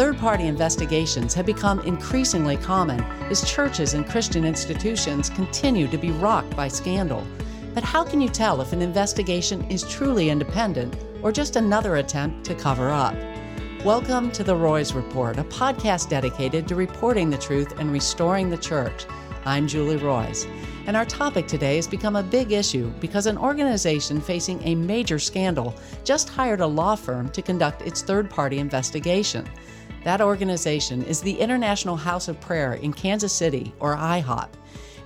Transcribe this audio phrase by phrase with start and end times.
[0.00, 6.10] Third party investigations have become increasingly common as churches and Christian institutions continue to be
[6.10, 7.22] rocked by scandal.
[7.74, 12.46] But how can you tell if an investigation is truly independent or just another attempt
[12.46, 13.14] to cover up?
[13.84, 18.56] Welcome to the Roys Report, a podcast dedicated to reporting the truth and restoring the
[18.56, 19.04] church.
[19.44, 20.46] I'm Julie Roys,
[20.86, 25.18] and our topic today has become a big issue because an organization facing a major
[25.18, 25.74] scandal
[26.04, 29.46] just hired a law firm to conduct its third party investigation.
[30.02, 34.48] That organization is the International House of Prayer in Kansas City, or IHOP.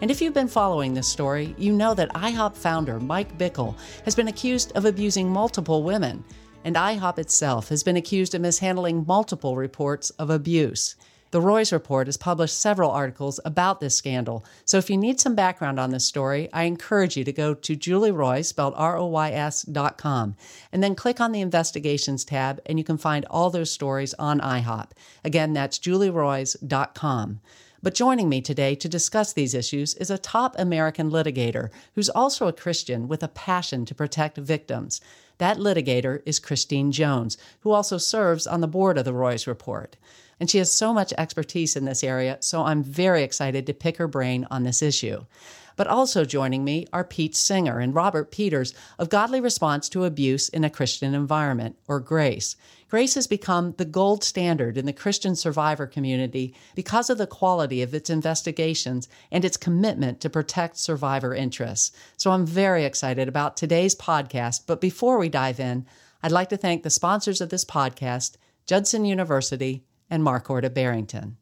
[0.00, 4.14] And if you've been following this story, you know that IHOP founder Mike Bickle has
[4.14, 6.22] been accused of abusing multiple women,
[6.64, 10.94] and IHOP itself has been accused of mishandling multiple reports of abuse.
[11.34, 15.34] The Roys Report has published several articles about this scandal, so if you need some
[15.34, 19.06] background on this story, I encourage you to go to Julie Roys, spelled R O
[19.06, 20.36] Y S dot com,
[20.70, 24.38] and then click on the Investigations tab, and you can find all those stories on
[24.38, 24.90] IHOP.
[25.24, 27.40] Again, that's julieroys.com.
[27.82, 32.46] But joining me today to discuss these issues is a top American litigator who's also
[32.46, 35.00] a Christian with a passion to protect victims.
[35.38, 39.96] That litigator is Christine Jones, who also serves on the board of the Roys Report
[40.38, 43.96] and she has so much expertise in this area, so I'm very excited to pick
[43.98, 45.24] her brain on this issue.
[45.76, 50.48] But also joining me are Pete Singer and Robert Peters of Godly Response to Abuse
[50.48, 52.56] in a Christian Environment, or GRACE.
[52.88, 57.82] GRACE has become the gold standard in the Christian survivor community because of the quality
[57.82, 61.90] of its investigations and its commitment to protect survivor interests.
[62.16, 64.62] So I'm very excited about today's podcast.
[64.68, 65.86] But before we dive in,
[66.22, 71.36] I'd like to thank the sponsors of this podcast Judson University, and Marquardt of Barrington.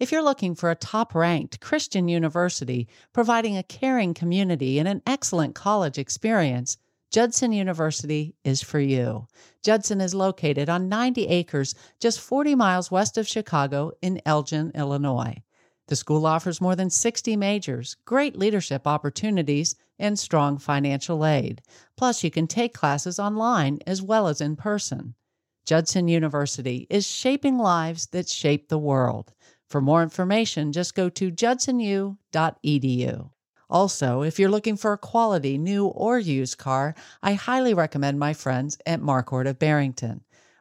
[0.00, 5.02] If you're looking for a top ranked Christian university providing a caring community and an
[5.06, 6.76] excellent college experience,
[7.10, 9.28] Judson University is for you.
[9.62, 15.40] Judson is located on 90 acres just 40 miles west of Chicago in Elgin, Illinois.
[15.86, 21.62] The school offers more than 60 majors, great leadership opportunities, and strong financial aid.
[21.96, 25.14] Plus, you can take classes online as well as in person.
[25.64, 29.32] Judson University is shaping lives that shape the world.
[29.68, 33.30] For more information, just go to judsonu.edu.
[33.70, 38.34] Also, if you're looking for a quality new or used car, I highly recommend my
[38.34, 40.20] friends at Marquardt of Barrington.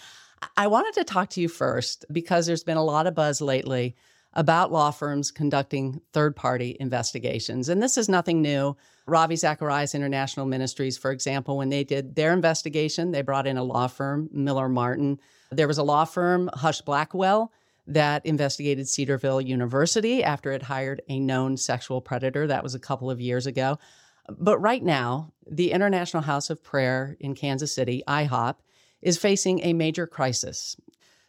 [0.57, 3.95] I wanted to talk to you first because there's been a lot of buzz lately
[4.33, 7.69] about law firms conducting third party investigations.
[7.69, 8.75] And this is nothing new.
[9.07, 13.63] Ravi Zacharias International Ministries, for example, when they did their investigation, they brought in a
[13.63, 15.19] law firm, Miller Martin.
[15.51, 17.51] There was a law firm, Husch Blackwell,
[17.87, 22.47] that investigated Cedarville University after it hired a known sexual predator.
[22.47, 23.77] That was a couple of years ago.
[24.27, 28.55] But right now, the International House of Prayer in Kansas City, IHOP,
[29.03, 30.75] is facing a major crisis.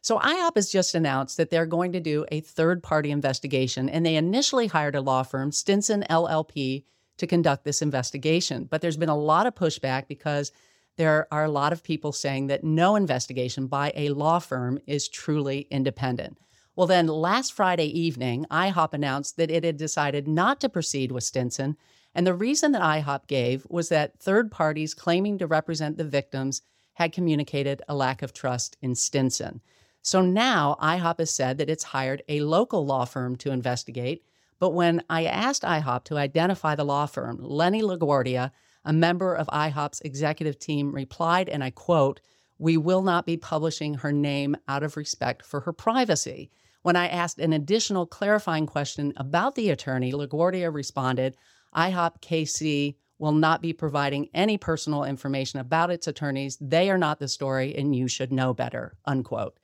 [0.01, 4.07] So IHOP has just announced that they're going to do a third party investigation, and
[4.07, 6.85] they initially hired a law firm, Stinson LLP,
[7.19, 8.65] to conduct this investigation.
[8.65, 10.53] But there's been a lot of pushback because
[10.97, 15.09] there are a lot of people saying that no investigation by a law firm is
[15.09, 16.39] truly independent.
[16.75, 21.25] Well, then last Friday evening, IHOP announced that it had decided not to proceed with
[21.25, 21.77] Stinson.
[22.15, 26.63] And the reason that IHOP gave was that third parties claiming to represent the victims
[26.95, 29.61] had communicated a lack of trust in Stinson.
[30.03, 34.23] So now IHOP has said that it's hired a local law firm to investigate.
[34.59, 38.51] But when I asked IHOP to identify the law firm, Lenny LaGuardia,
[38.85, 42.21] a member of IHOP's executive team replied, and I quote,
[42.59, 46.51] We will not be publishing her name out of respect for her privacy.
[46.83, 51.37] When I asked an additional clarifying question about the attorney, LaGuardia responded,
[51.75, 56.57] IHOP KC will not be providing any personal information about its attorneys.
[56.61, 59.59] They are not the story, and you should know better, unquote.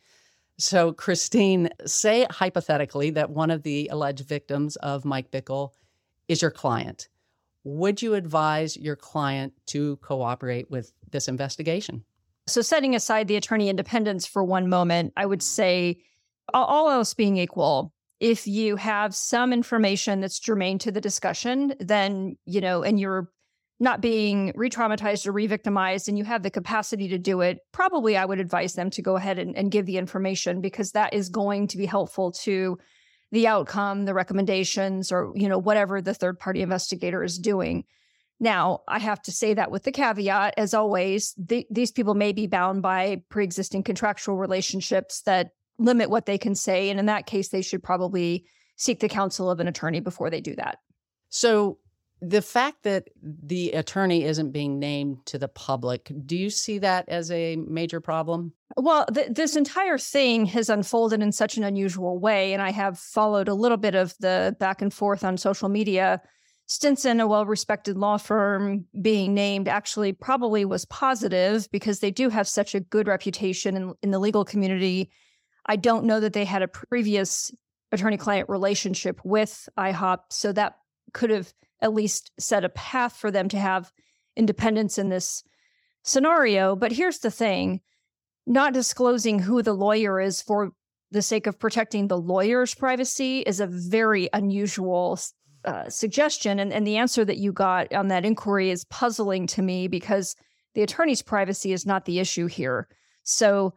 [0.59, 5.71] So, Christine, say hypothetically that one of the alleged victims of Mike Bickle
[6.29, 7.09] is your client.
[7.65, 12.05] Would you advise your client to cooperate with this investigation?
[12.47, 15.45] So, setting aside the attorney independence for one moment, I would mm-hmm.
[15.45, 16.03] say,
[16.53, 22.37] all else being equal, if you have some information that's germane to the discussion, then,
[22.45, 23.29] you know, and you're
[23.81, 27.59] not being re traumatized or re victimized and you have the capacity to do it,
[27.73, 31.15] probably I would advise them to go ahead and, and, give the information because that
[31.15, 32.79] is going to be helpful to
[33.33, 37.85] the outcome, the recommendations, or, you know, whatever the third party investigator is doing.
[38.39, 42.33] Now, I have to say that with the caveat, as always, th- these people may
[42.33, 46.91] be bound by pre existing contractual relationships that limit what they can say.
[46.91, 48.45] And in that case, they should probably
[48.77, 50.79] seek the counsel of an attorney before they do that.
[51.29, 51.79] So,
[52.23, 57.09] the fact that the attorney isn't being named to the public, do you see that
[57.09, 58.53] as a major problem?
[58.77, 62.53] Well, th- this entire thing has unfolded in such an unusual way.
[62.53, 66.23] And I have followed a little bit of the back and forth on social media.
[66.67, 72.29] Stinson, a well respected law firm, being named actually probably was positive because they do
[72.29, 75.11] have such a good reputation in, in the legal community.
[75.67, 77.51] I don't know that they had a previous
[77.91, 80.19] attorney client relationship with IHOP.
[80.31, 80.77] So that
[81.13, 81.53] could have
[81.83, 83.93] at least set a path for them to have
[84.37, 85.43] independence in this
[86.03, 86.75] scenario.
[86.75, 87.81] But here's the thing
[88.47, 90.71] not disclosing who the lawyer is for
[91.11, 95.19] the sake of protecting the lawyer's privacy is a very unusual
[95.65, 96.59] uh, suggestion.
[96.59, 100.35] And, and the answer that you got on that inquiry is puzzling to me because
[100.75, 102.89] the attorney's privacy is not the issue here.
[103.23, 103.75] So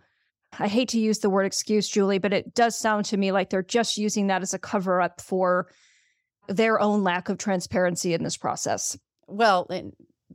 [0.57, 3.49] I hate to use the word excuse, Julie, but it does sound to me like
[3.49, 5.67] they're just using that as a cover up for
[6.47, 8.97] their own lack of transparency in this process.
[9.27, 9.67] Well,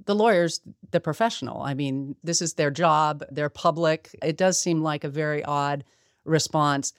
[0.04, 0.60] the lawyer's
[0.90, 1.62] the professional.
[1.62, 4.14] I mean, this is their job, they're public.
[4.22, 5.84] It does seem like a very odd
[6.24, 6.92] response.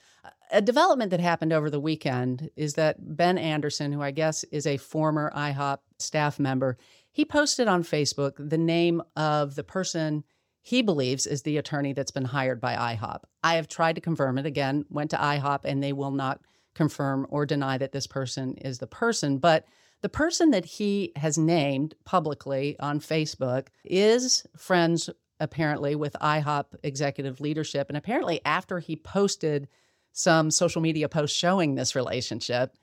[0.50, 4.66] A development that happened over the weekend is that Ben Anderson, who I guess is
[4.66, 6.76] a former IHOP staff member,
[7.10, 10.24] he posted on Facebook the name of the person
[10.62, 13.22] he believes is the attorney that's been hired by IHOP.
[13.42, 16.40] I have tried to confirm it again, went to IHOP, and they will not
[16.74, 19.38] confirm or deny that this person is the person.
[19.38, 19.66] But
[20.00, 25.08] the person that he has named publicly on Facebook is friends,
[25.38, 27.88] apparently, with IHOP executive leadership.
[27.88, 29.68] And apparently, after he posted
[30.12, 32.76] some social media posts showing this relationship,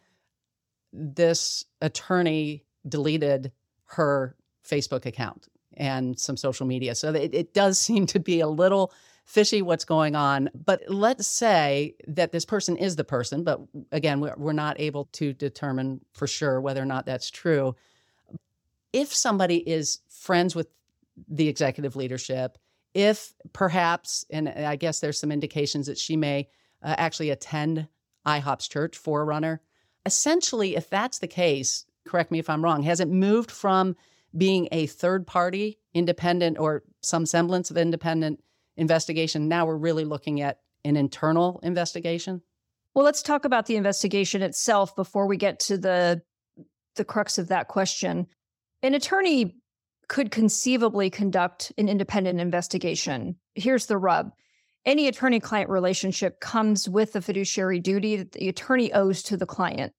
[0.91, 3.51] this attorney deleted
[3.85, 4.35] her
[4.67, 6.95] Facebook account and some social media.
[6.95, 8.93] So it, it does seem to be a little
[9.29, 10.49] fishy what's going on.
[10.55, 13.61] But let's say that this person is the person, but
[13.91, 17.75] again, we're not able to determine for sure whether or not that's true.
[18.91, 20.67] If somebody is friends with
[21.27, 22.57] the executive leadership,
[22.95, 26.49] if perhaps, and I guess there's some indications that she may
[26.81, 27.87] uh, actually attend
[28.25, 29.61] IHOP's church, Forerunner.
[30.07, 33.95] Essentially, if that's the case, correct me if I'm wrong, has it moved from
[34.35, 38.41] being a third party independent or some semblance of independent
[38.79, 39.47] investigation.
[39.47, 42.41] Now we're really looking at an internal investigation.
[42.95, 46.21] Well, let's talk about the investigation itself before we get to the
[46.95, 48.27] the crux of that question.
[48.81, 49.55] An attorney
[50.07, 53.35] could conceivably conduct an independent investigation.
[53.55, 54.31] Here's the rub.
[54.85, 59.45] Any attorney client relationship comes with the fiduciary duty that the attorney owes to the
[59.45, 59.93] client.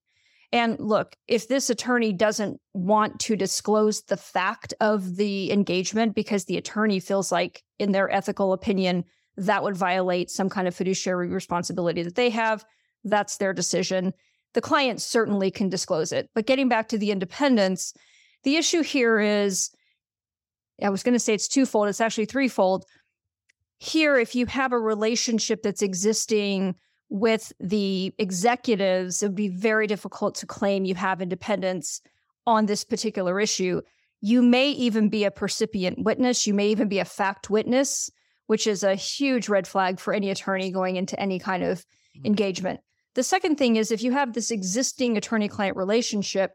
[0.53, 6.45] And look, if this attorney doesn't want to disclose the fact of the engagement because
[6.45, 9.05] the attorney feels like, in their ethical opinion,
[9.37, 12.65] that would violate some kind of fiduciary responsibility that they have,
[13.05, 14.13] that's their decision.
[14.55, 16.29] The client certainly can disclose it.
[16.35, 17.95] But getting back to the independence,
[18.43, 19.71] the issue here is
[20.83, 22.85] I was going to say it's twofold, it's actually threefold.
[23.79, 26.75] Here, if you have a relationship that's existing
[27.11, 32.01] with the executives, it would be very difficult to claim you have independence
[32.47, 33.83] on this particular issue.
[34.21, 38.11] You may even be a percipient witness, you may even be a fact witness,
[38.47, 42.27] which is a huge red flag for any attorney going into any kind of mm-hmm.
[42.27, 42.81] engagement.
[43.15, 46.53] The second thing is if you have this existing attorney client relationship,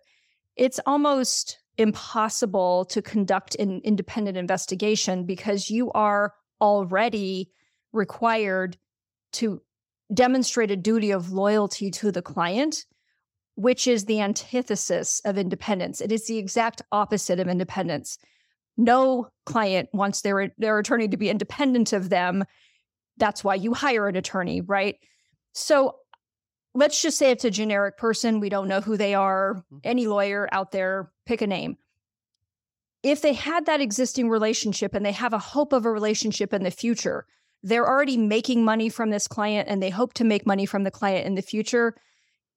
[0.56, 7.50] it's almost impossible to conduct an independent investigation because you are already
[7.92, 8.78] required
[9.34, 9.62] to
[10.14, 12.86] demonstrate a duty of loyalty to the client,
[13.56, 16.02] which is the antithesis of independence.
[16.02, 18.18] It is the exact opposite of independence.
[18.78, 22.44] No client wants their their attorney to be independent of them.
[23.18, 24.98] That's why you hire an attorney, right?
[25.54, 25.96] So
[26.74, 28.42] let's just say it's a generic person.
[28.42, 29.56] We don't know who they are.
[29.56, 29.78] Mm-hmm.
[29.86, 31.78] Any lawyer out there, pick a name.
[33.02, 36.64] If they had that existing relationship and they have a hope of a relationship in
[36.64, 37.26] the future,
[37.64, 40.92] they're already making money from this client and they hope to make money from the
[40.92, 41.96] client in the future.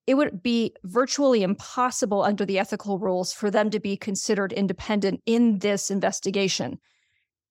[0.06, 5.20] It would be virtually impossible under the ethical rules for them to be considered independent
[5.26, 6.78] in this investigation.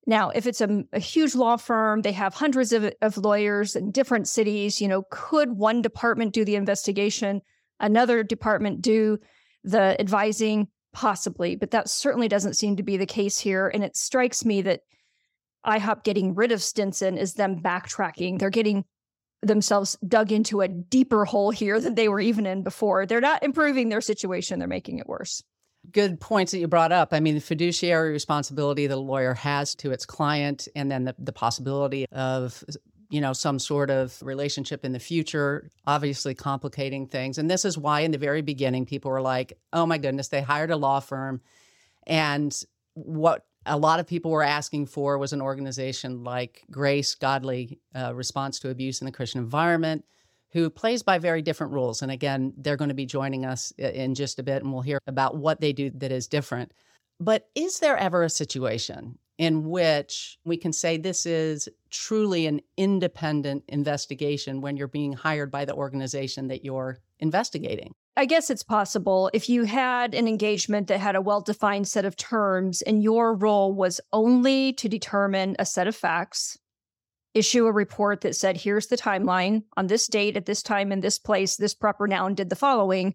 [0.07, 3.91] Now, if it's a, a, huge law firm, they have hundreds of, of lawyers in
[3.91, 4.79] different cities.
[4.79, 7.41] You know, could one department do the investigation,
[7.81, 9.19] another department do
[9.65, 10.69] the advising?
[10.93, 13.67] Possibly, but that certainly doesn't seem to be the case here.
[13.67, 14.79] And it strikes me that
[15.65, 18.15] IHOP getting rid of Stinson is them backtracking.
[18.15, 18.37] Mm-hmm.
[18.37, 18.85] They're getting
[19.41, 23.05] themselves dug into a deeper hole here than they were even in before.
[23.05, 25.43] They're not improving their situation, they're making it worse
[25.91, 27.13] good points that you brought up.
[27.13, 31.31] I mean, the fiduciary responsibility the lawyer has to its client, and then the, the
[31.31, 32.61] possibility of
[33.09, 37.77] you know some sort of relationship in the future obviously complicating things and this is
[37.77, 40.99] why in the very beginning people were like oh my goodness they hired a law
[40.99, 41.39] firm
[42.05, 42.63] and
[42.95, 48.13] what a lot of people were asking for was an organization like grace godly uh,
[48.15, 50.03] response to abuse in the christian environment
[50.53, 52.01] who plays by very different rules.
[52.01, 54.99] And again, they're going to be joining us in just a bit, and we'll hear
[55.07, 56.71] about what they do that is different.
[57.19, 62.61] But is there ever a situation in which we can say this is truly an
[62.75, 67.93] independent investigation when you're being hired by the organization that you're investigating?
[68.15, 72.03] I guess it's possible if you had an engagement that had a well defined set
[72.03, 76.57] of terms and your role was only to determine a set of facts
[77.37, 81.01] issue a report that said, here's the timeline on this date, at this time, in
[81.01, 83.13] this place, this proper noun did the following.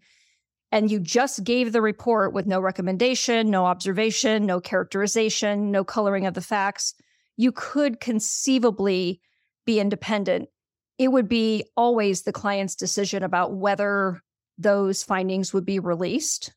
[0.72, 6.26] And you just gave the report with no recommendation, no observation, no characterization, no coloring
[6.26, 6.94] of the facts.
[7.36, 9.20] You could conceivably
[9.66, 10.48] be independent.
[10.98, 14.22] It would be always the client's decision about whether
[14.56, 16.54] those findings would be released.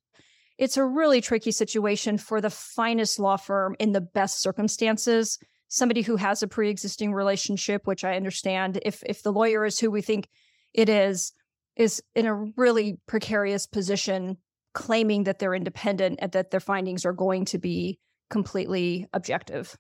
[0.58, 6.02] It's a really tricky situation for the finest law firm in the best circumstances somebody
[6.02, 10.02] who has a pre-existing relationship which i understand if if the lawyer is who we
[10.02, 10.30] think
[10.74, 11.34] it is
[11.76, 14.38] is in a really precarious position
[14.74, 17.98] claiming that they're independent and that their findings are going to be
[18.30, 19.78] completely objective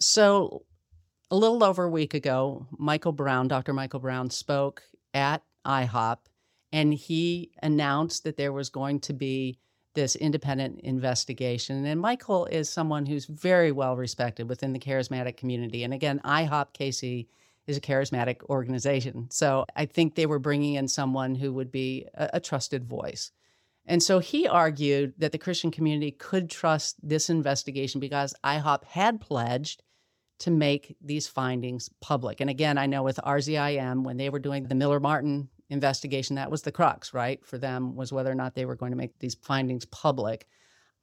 [0.00, 0.62] so
[1.30, 4.82] a little over a week ago michael brown dr michael brown spoke
[5.14, 6.18] at ihop
[6.72, 9.58] and he announced that there was going to be
[9.94, 11.84] this independent investigation.
[11.84, 15.82] And Michael is someone who's very well respected within the charismatic community.
[15.82, 17.26] And again, IHOP KC
[17.66, 19.28] is a charismatic organization.
[19.30, 23.32] So I think they were bringing in someone who would be a, a trusted voice.
[23.86, 29.20] And so he argued that the Christian community could trust this investigation because IHOP had
[29.20, 29.82] pledged
[30.40, 32.40] to make these findings public.
[32.40, 36.36] And again, I know with RZIM, when they were doing the Miller Martin investigation.
[36.36, 37.44] That was the crux, right?
[37.46, 40.46] For them was whether or not they were going to make these findings public.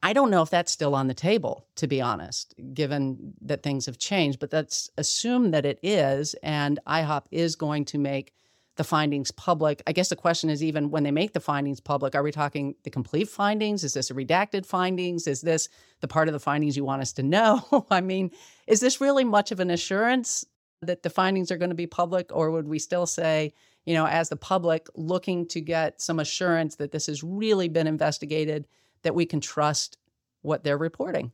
[0.04, 3.88] I don't know if that's still on the table, to be honest, given that things
[3.88, 8.34] have changed, but let's assume that it is, and IHOP is going to make
[8.77, 9.82] the findings public.
[9.88, 12.75] I guess the question is even when they make the findings public, are we talking
[12.84, 13.84] the complete findings?
[13.84, 15.27] Is this a redacted findings?
[15.27, 15.68] Is this
[16.00, 17.88] the part of the findings you want us to know?
[17.92, 18.32] I mean,
[18.68, 20.46] is this really much of an assurance
[20.84, 23.54] that the findings are going to be public, or would we still say,
[23.86, 27.88] you know, as the public looking to get some assurance that this has really been
[27.88, 28.68] investigated,
[29.08, 29.98] that we can trust
[30.42, 31.32] what they're reporting.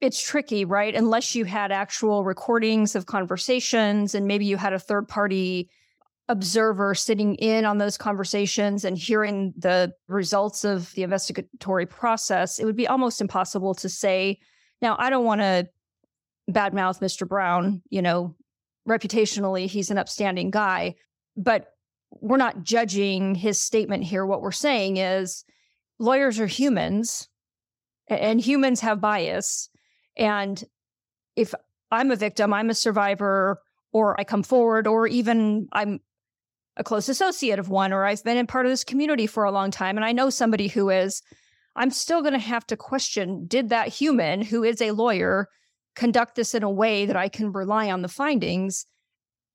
[0.00, 0.92] It's tricky, right?
[0.92, 5.70] Unless you had actual recordings of conversations and maybe you had a third party
[6.28, 12.64] observer sitting in on those conversations and hearing the results of the investigatory process, it
[12.64, 14.40] would be almost impossible to say,
[14.82, 15.68] now, I don't want to
[16.50, 17.28] badmouth Mr.
[17.28, 18.34] Brown, you know,
[18.88, 20.96] reputationally, he's an upstanding guy.
[21.36, 21.68] But
[22.10, 24.26] we're not judging his statement here.
[24.26, 25.44] What we're saying is
[25.98, 27.28] lawyers are humans
[28.08, 29.68] and humans have bias.
[30.16, 30.62] And
[31.36, 31.54] if
[31.90, 33.60] I'm a victim, I'm a survivor,
[33.92, 36.00] or I come forward, or even I'm
[36.76, 39.52] a close associate of one, or I've been in part of this community for a
[39.52, 41.22] long time and I know somebody who is,
[41.76, 45.48] I'm still going to have to question did that human who is a lawyer
[45.94, 48.86] conduct this in a way that I can rely on the findings?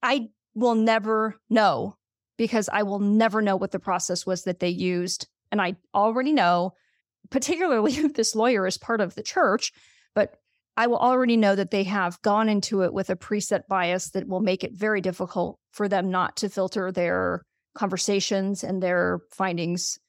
[0.02, 1.98] I will never know
[2.38, 5.28] because I will never know what the process was that they used.
[5.52, 6.74] And I already know,
[7.30, 9.72] particularly if this lawyer is part of the church,
[10.16, 10.36] but
[10.78, 14.28] I will already know that they have gone into it with a preset bias that
[14.28, 17.44] will make it very difficult for them not to filter their
[17.76, 20.00] conversations and their findings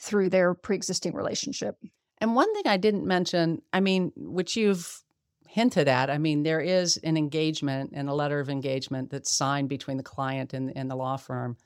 [0.00, 1.76] through their pre existing relationship.
[2.18, 5.02] And one thing I didn't mention, I mean, which you've
[5.48, 9.68] hinted at, I mean, there is an engagement and a letter of engagement that's signed
[9.68, 11.56] between the client and, and the law firm.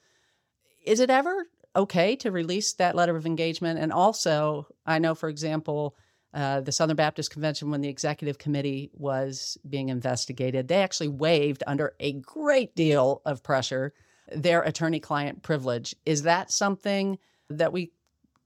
[0.86, 3.78] Is it ever okay to release that letter of engagement?
[3.78, 5.96] And also, I know, for example,
[6.32, 11.62] uh, the Southern Baptist Convention, when the executive committee was being investigated, they actually waived
[11.66, 13.92] under a great deal of pressure
[14.32, 15.94] their attorney client privilege.
[16.06, 17.18] Is that something
[17.50, 17.92] that we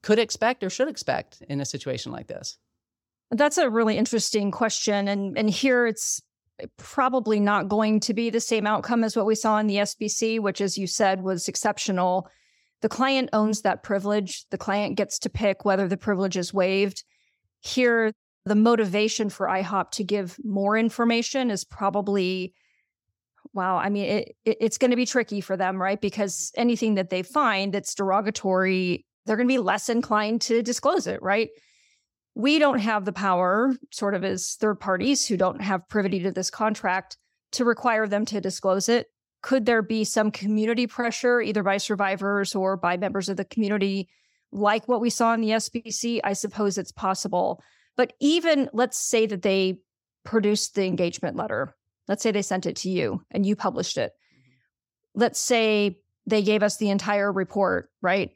[0.02, 2.58] could expect or should expect in a situation like this?
[3.30, 5.08] That's a really interesting question.
[5.08, 6.22] And, and here it's
[6.76, 10.40] probably not going to be the same outcome as what we saw in the SBC,
[10.40, 12.28] which, as you said, was exceptional.
[12.80, 14.44] The client owns that privilege.
[14.50, 17.02] The client gets to pick whether the privilege is waived.
[17.60, 18.12] Here,
[18.44, 22.54] the motivation for IHOP to give more information is probably
[23.52, 26.94] wow i mean it, it, it's going to be tricky for them right because anything
[26.96, 31.48] that they find that's derogatory they're going to be less inclined to disclose it right
[32.34, 36.30] we don't have the power sort of as third parties who don't have privity to
[36.30, 37.16] this contract
[37.52, 39.06] to require them to disclose it
[39.42, 44.08] could there be some community pressure either by survivors or by members of the community
[44.50, 47.62] like what we saw in the SBC i suppose it's possible
[47.96, 49.78] but even let's say that they
[50.24, 51.74] produced the engagement letter
[52.08, 54.12] Let's say they sent it to you and you published it.
[54.12, 55.20] Mm-hmm.
[55.20, 58.30] Let's say they gave us the entire report, right?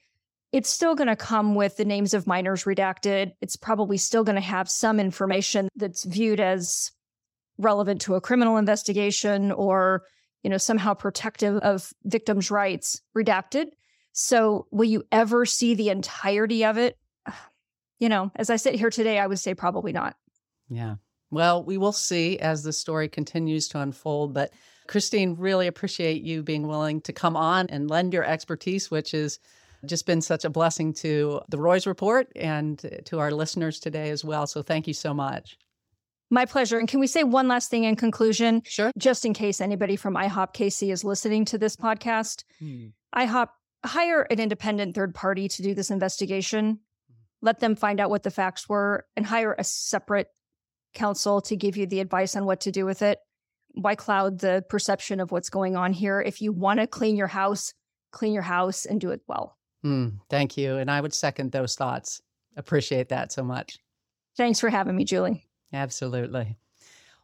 [0.52, 3.32] It's still going to come with the names of minors redacted.
[3.40, 6.92] It's probably still going to have some information that's viewed as
[7.56, 10.02] relevant to a criminal investigation or,
[10.42, 13.66] you know, somehow protective of victims' rights redacted.
[14.12, 16.98] So, will you ever see the entirety of it?
[17.98, 20.16] You know, as I sit here today, I would say probably not.
[20.68, 20.96] Yeah.
[21.30, 24.34] Well, we will see as the story continues to unfold.
[24.34, 24.52] But
[24.88, 29.38] Christine, really appreciate you being willing to come on and lend your expertise, which has
[29.86, 34.24] just been such a blessing to the Roys Report and to our listeners today as
[34.24, 34.46] well.
[34.46, 35.56] So thank you so much.
[36.32, 36.78] My pleasure.
[36.78, 38.62] And can we say one last thing in conclusion?
[38.64, 38.90] Sure.
[38.96, 42.86] Just in case anybody from IHOP KC is listening to this podcast, hmm.
[43.14, 43.48] IHOP
[43.84, 46.80] hire an independent third party to do this investigation.
[47.42, 50.28] Let them find out what the facts were and hire a separate
[50.94, 53.18] counsel to give you the advice on what to do with it.
[53.72, 56.22] Why cloud the perception of what's going on here?
[56.22, 57.74] If you want to clean your house,
[58.10, 59.58] clean your house and do it well.
[59.84, 60.76] Mm, thank you.
[60.76, 62.22] And I would second those thoughts.
[62.56, 63.78] Appreciate that so much.
[64.38, 65.46] Thanks for having me, Julie.
[65.72, 66.56] Absolutely.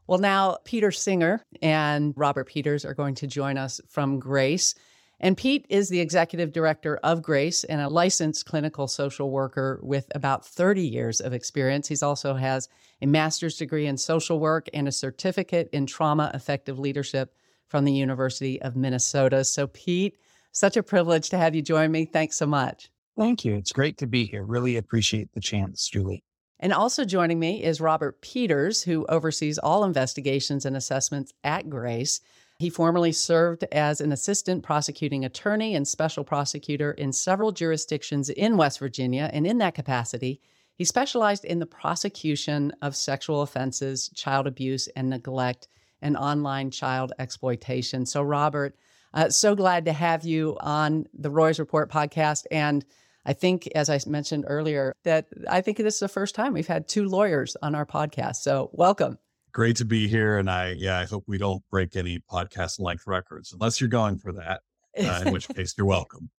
[0.07, 4.75] Well, now Peter Singer and Robert Peters are going to join us from Grace.
[5.21, 10.07] And Pete is the executive director of Grace and a licensed clinical social worker with
[10.15, 11.89] about 30 years of experience.
[11.89, 12.69] He also has
[13.03, 17.35] a master's degree in social work and a certificate in trauma effective leadership
[17.67, 19.45] from the University of Minnesota.
[19.45, 20.17] So, Pete,
[20.53, 22.07] such a privilege to have you join me.
[22.07, 22.89] Thanks so much.
[23.17, 23.57] Thank you.
[23.57, 24.45] It's great to be here.
[24.45, 26.23] Really appreciate the chance, Julie.
[26.61, 32.21] And also joining me is Robert Peters, who oversees all investigations and assessments at Grace.
[32.59, 38.57] He formerly served as an assistant prosecuting attorney and special prosecutor in several jurisdictions in
[38.57, 39.31] West Virginia.
[39.33, 40.41] And in that capacity,
[40.75, 45.69] he specialized in the prosecution of sexual offenses, child abuse and neglect,
[46.03, 48.07] and online child exploitation.
[48.07, 48.77] So, Robert,
[49.15, 52.45] uh, so glad to have you on the Roys Report podcast.
[52.51, 52.85] And
[53.25, 56.67] I think, as I mentioned earlier, that I think this is the first time we've
[56.67, 58.37] had two lawyers on our podcast.
[58.37, 59.19] So, welcome
[59.53, 60.39] great to be here.
[60.39, 64.19] And I, yeah, I hope we don't break any podcast length records unless you're going
[64.19, 64.61] for that,
[64.97, 66.31] uh, in which case you're welcome.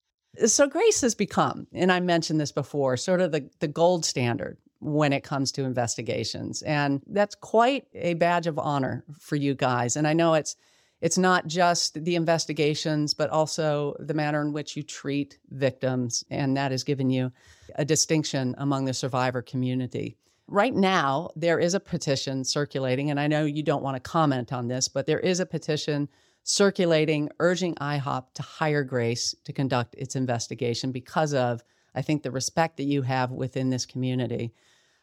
[0.46, 4.58] So Grace has become, and I mentioned this before, sort of the, the gold standard
[4.80, 6.62] when it comes to investigations.
[6.62, 9.98] And that's quite a badge of honor for you guys.
[9.98, 10.56] And I know it's
[11.02, 16.24] it's not just the investigations, but also the manner in which you treat victims.
[16.30, 17.32] And that has given you
[17.76, 20.18] a distinction among the survivor community.
[20.48, 24.52] Right now, there is a petition circulating, and I know you don't want to comment
[24.52, 26.10] on this, but there is a petition
[26.44, 32.32] circulating urging IHOP to hire Grace to conduct its investigation because of, I think, the
[32.32, 34.52] respect that you have within this community.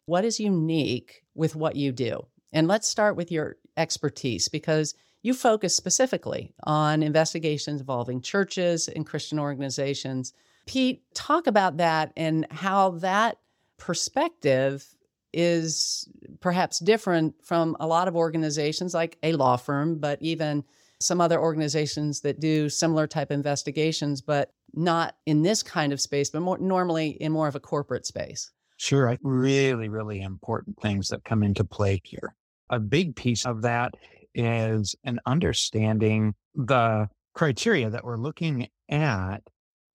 [0.06, 2.26] What is unique with what you do?
[2.52, 4.94] And let's start with your expertise because
[5.26, 10.32] you focus specifically on investigations involving churches and Christian organizations.
[10.66, 13.38] Pete, talk about that and how that
[13.76, 14.86] perspective
[15.32, 16.08] is
[16.38, 20.62] perhaps different from a lot of organizations like a law firm, but even
[21.00, 26.30] some other organizations that do similar type investigations, but not in this kind of space,
[26.30, 28.52] but more normally in more of a corporate space.
[28.76, 29.16] Sure.
[29.22, 32.36] Really, really important things that come into play here.
[32.70, 33.94] A big piece of that
[34.36, 39.40] is an understanding the criteria that we're looking at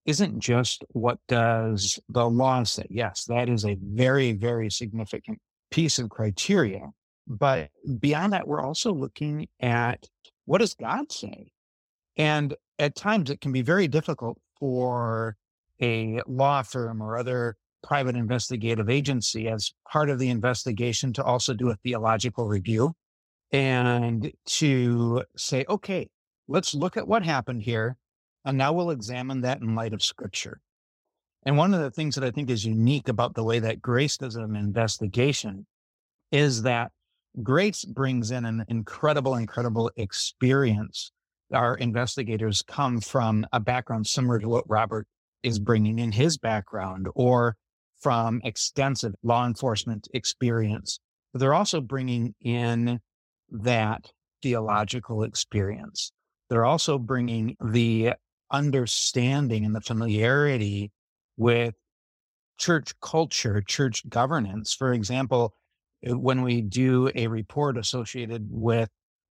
[0.05, 2.85] isn't just what does the law say.
[2.89, 6.89] Yes, that is a very, very significant piece of criteria.
[7.27, 10.07] But beyond that, we're also looking at
[10.45, 11.51] what does God say?
[12.17, 15.37] And at times it can be very difficult for
[15.81, 21.53] a law firm or other private investigative agency as part of the investigation to also
[21.53, 22.93] do a theological review
[23.51, 26.09] and to say, okay,
[26.47, 27.97] let's look at what happened here.
[28.45, 30.61] And now we'll examine that in light of scripture.
[31.43, 34.17] And one of the things that I think is unique about the way that Grace
[34.17, 35.65] does an investigation
[36.31, 36.91] is that
[37.41, 41.11] Grace brings in an incredible, incredible experience.
[41.53, 45.07] Our investigators come from a background similar to what Robert
[45.43, 47.55] is bringing in his background or
[47.99, 50.99] from extensive law enforcement experience.
[51.33, 52.99] But they're also bringing in
[53.51, 54.11] that
[54.41, 56.11] theological experience.
[56.49, 58.13] They're also bringing the
[58.51, 60.91] understanding and the familiarity
[61.37, 61.73] with
[62.57, 64.73] church culture, church governance.
[64.73, 65.53] For example,
[66.07, 68.89] uh, when we do a report associated with,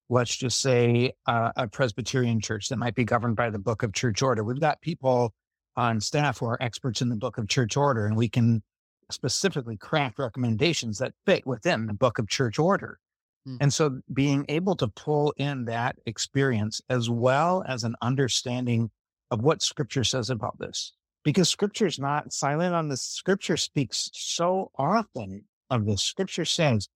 [0.09, 3.93] let's just say, uh, a Presbyterian church that might be governed by the Book of
[3.93, 5.33] Church Order, we've got people
[5.77, 8.63] on staff who are experts in the Book of Church Order, and we can
[9.11, 12.99] specifically craft recommendations that fit within the Book of Church Order.
[13.47, 13.59] Mm.
[13.61, 18.91] And so being able to pull in that experience as well as an understanding
[19.31, 20.93] of what scripture says about this,
[21.25, 23.03] because scripture is not silent on this.
[23.03, 26.03] Scripture speaks so often of this.
[26.03, 26.89] Scripture says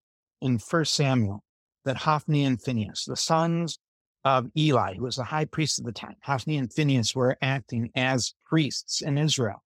[0.42, 1.44] in First Samuel
[1.86, 3.80] that Hophni and Phineas, the sons
[4.26, 7.92] of Eli, who was the high priest at the time, Hophni and Phineas were acting
[7.96, 9.62] as priests in Israel.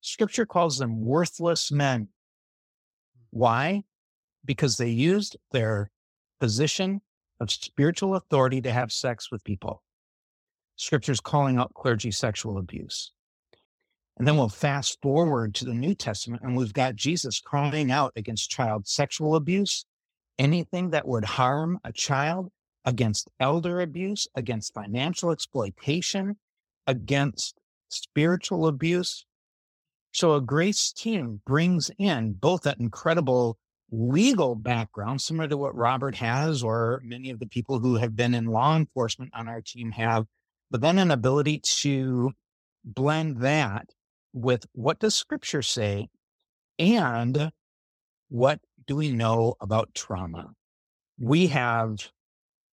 [0.00, 2.08] Scripture calls them worthless men.
[3.30, 3.82] Why?
[4.44, 5.90] Because they used their
[6.40, 7.00] position
[7.38, 9.82] of spiritual authority to have sex with people.
[10.76, 13.12] Scripture's calling out clergy sexual abuse.
[14.18, 18.12] And then we'll fast forward to the New Testament and we've got Jesus crying out
[18.16, 19.84] against child sexual abuse,
[20.38, 22.50] anything that would harm a child,
[22.84, 26.36] against elder abuse, against financial exploitation,
[26.86, 29.26] against spiritual abuse.
[30.12, 33.58] So a grace team brings in both that incredible
[33.90, 38.34] legal background, similar to what Robert has, or many of the people who have been
[38.34, 40.26] in law enforcement on our team have,
[40.70, 42.32] but then an ability to
[42.84, 43.86] blend that
[44.32, 46.08] with what does scripture say
[46.78, 47.50] and
[48.28, 50.52] what do we know about trauma?
[51.18, 52.10] We have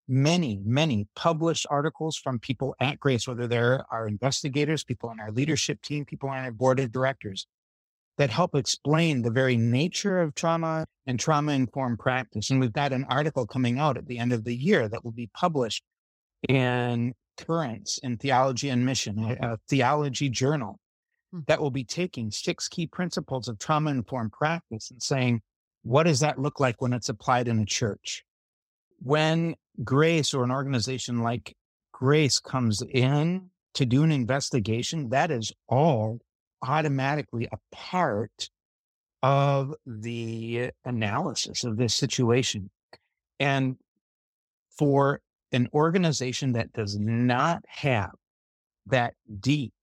[0.07, 5.31] many, many published articles from people at Grace, whether they're our investigators, people on our
[5.31, 7.47] leadership team, people on our board of directors,
[8.17, 12.49] that help explain the very nature of trauma and trauma informed practice.
[12.49, 15.11] And we've got an article coming out at the end of the year that will
[15.11, 15.83] be published
[16.49, 20.79] in Currents in Theology and Mission, a, theology journal
[21.31, 21.41] hmm.
[21.47, 25.41] that will be taking six key principles of trauma informed practice and saying,
[25.83, 28.23] what does that look like when it's applied in a church?
[28.99, 31.55] When Grace or an organization like
[31.93, 36.19] Grace comes in to do an investigation, that is all
[36.61, 38.49] automatically a part
[39.23, 42.69] of the analysis of this situation.
[43.39, 43.77] And
[44.77, 48.11] for an organization that does not have
[48.85, 49.73] that deep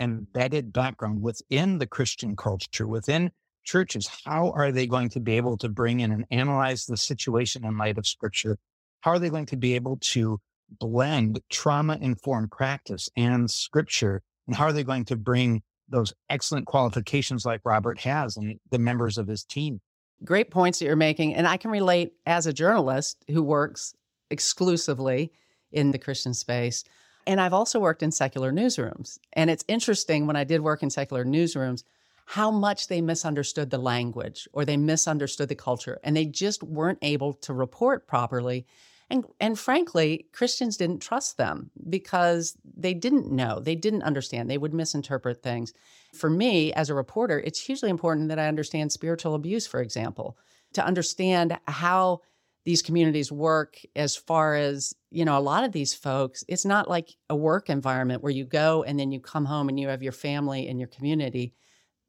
[0.00, 3.30] embedded background within the Christian culture, within
[3.64, 7.64] churches, how are they going to be able to bring in and analyze the situation
[7.64, 8.58] in light of scripture?
[9.00, 10.40] How are they going to be able to
[10.80, 14.22] blend trauma informed practice and scripture?
[14.46, 18.78] And how are they going to bring those excellent qualifications like Robert has and the
[18.78, 19.80] members of his team.
[20.24, 21.34] Great points that you're making.
[21.34, 23.94] And I can relate as a journalist who works
[24.30, 25.32] exclusively
[25.72, 26.84] in the Christian space.
[27.26, 29.18] And I've also worked in secular newsrooms.
[29.32, 31.82] And it's interesting when I did work in secular newsrooms
[32.26, 36.98] how much they misunderstood the language or they misunderstood the culture and they just weren't
[37.02, 38.66] able to report properly
[39.10, 44.58] and and frankly, Christians didn't trust them because they didn't know, they didn't understand, they
[44.58, 45.72] would misinterpret things.
[46.14, 50.38] For me as a reporter, it's hugely important that I understand spiritual abuse, for example,
[50.74, 52.20] to understand how
[52.64, 56.88] these communities work as far as you know a lot of these folks it's not
[56.88, 60.02] like a work environment where you go and then you come home and you have
[60.02, 61.52] your family and your community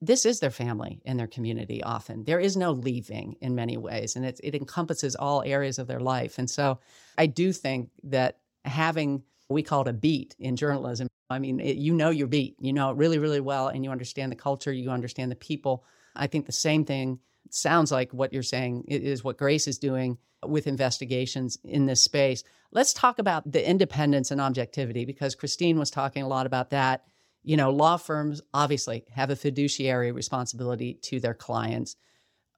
[0.05, 2.23] this is their family and their community often.
[2.23, 5.99] There is no leaving in many ways, and it, it encompasses all areas of their
[5.99, 6.37] life.
[6.37, 6.79] And so
[7.17, 11.07] I do think that having, we call it a beat in journalism.
[11.29, 13.91] I mean, it, you know your beat, you know it really, really well, and you
[13.91, 15.83] understand the culture, you understand the people.
[16.15, 20.17] I think the same thing sounds like what you're saying is what Grace is doing
[20.45, 22.43] with investigations in this space.
[22.71, 27.05] Let's talk about the independence and objectivity because Christine was talking a lot about that
[27.45, 31.95] you know, law firms obviously have a fiduciary responsibility to their clients,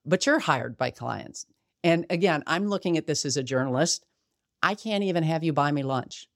[0.06, 1.46] but you're hired by clients.
[1.84, 4.04] And again, I'm looking at this as a journalist.
[4.62, 6.26] I can't even have you buy me lunch.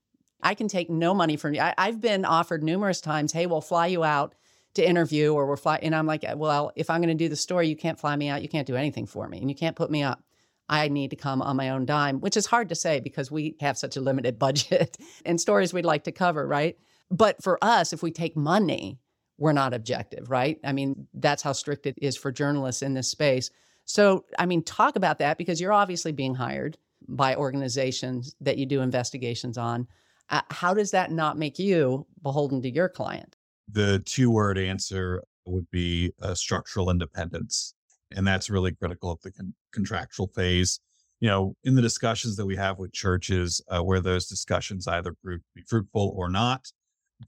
[0.42, 1.60] I can take no money from you.
[1.60, 4.34] I, have been offered numerous times, hey, we'll fly you out
[4.74, 5.78] to interview or we'll fly.
[5.82, 8.28] And I'm like, well, if I'm going to do the story, you can't fly me
[8.28, 8.42] out.
[8.42, 10.22] You can't do anything for me and you can't put me up.
[10.68, 13.56] I need to come on my own dime, which is hard to say because we
[13.60, 16.76] have such a limited budget and stories we'd like to cover, right?
[17.12, 18.98] But for us, if we take money,
[19.36, 20.58] we're not objective, right?
[20.64, 23.50] I mean, that's how strict it is for journalists in this space.
[23.84, 28.64] So, I mean, talk about that because you're obviously being hired by organizations that you
[28.64, 29.86] do investigations on.
[30.30, 33.36] Uh, how does that not make you beholden to your client?
[33.70, 37.74] The two word answer would be uh, structural independence.
[38.14, 40.80] And that's really critical of the con- contractual phase.
[41.20, 45.14] You know, in the discussions that we have with churches, uh, where those discussions either
[45.22, 46.72] prove to be fruitful or not,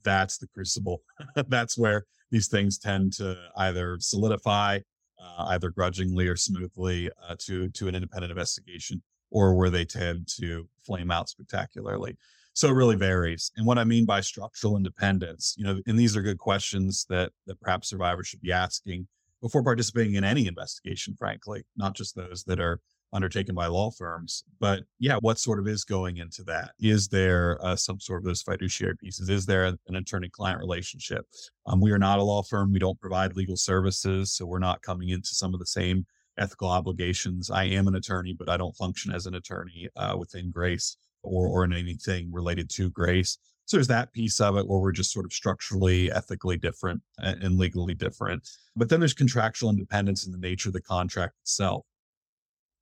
[0.03, 1.01] that's the crucible.
[1.47, 4.79] that's where these things tend to either solidify,
[5.19, 10.27] uh, either grudgingly or smoothly, uh, to to an independent investigation, or where they tend
[10.39, 12.17] to flame out spectacularly.
[12.53, 13.51] So it really varies.
[13.57, 17.31] And what I mean by structural independence, you know, and these are good questions that
[17.47, 19.07] that perhaps survivors should be asking
[19.41, 22.79] before participating in any investigation, frankly, not just those that are
[23.15, 24.43] undertaken by law firms.
[24.59, 26.71] But yeah, what sort of is going into that?
[26.79, 29.29] Is there uh, some sort of those fiduciary pieces?
[29.29, 31.25] Is there an attorney client relationship?
[31.65, 32.73] Um, we are not a law firm.
[32.73, 34.33] We don't provide legal services.
[34.33, 36.05] So we're not coming into some of the same
[36.37, 37.49] ethical obligations.
[37.49, 41.47] I am an attorney, but I don't function as an attorney uh, within Grace or,
[41.47, 43.37] or in anything related to Grace.
[43.65, 47.57] So there's that piece of it where we're just sort of structurally, ethically different and
[47.57, 48.47] legally different.
[48.75, 51.85] But then there's contractual independence in the nature of the contract itself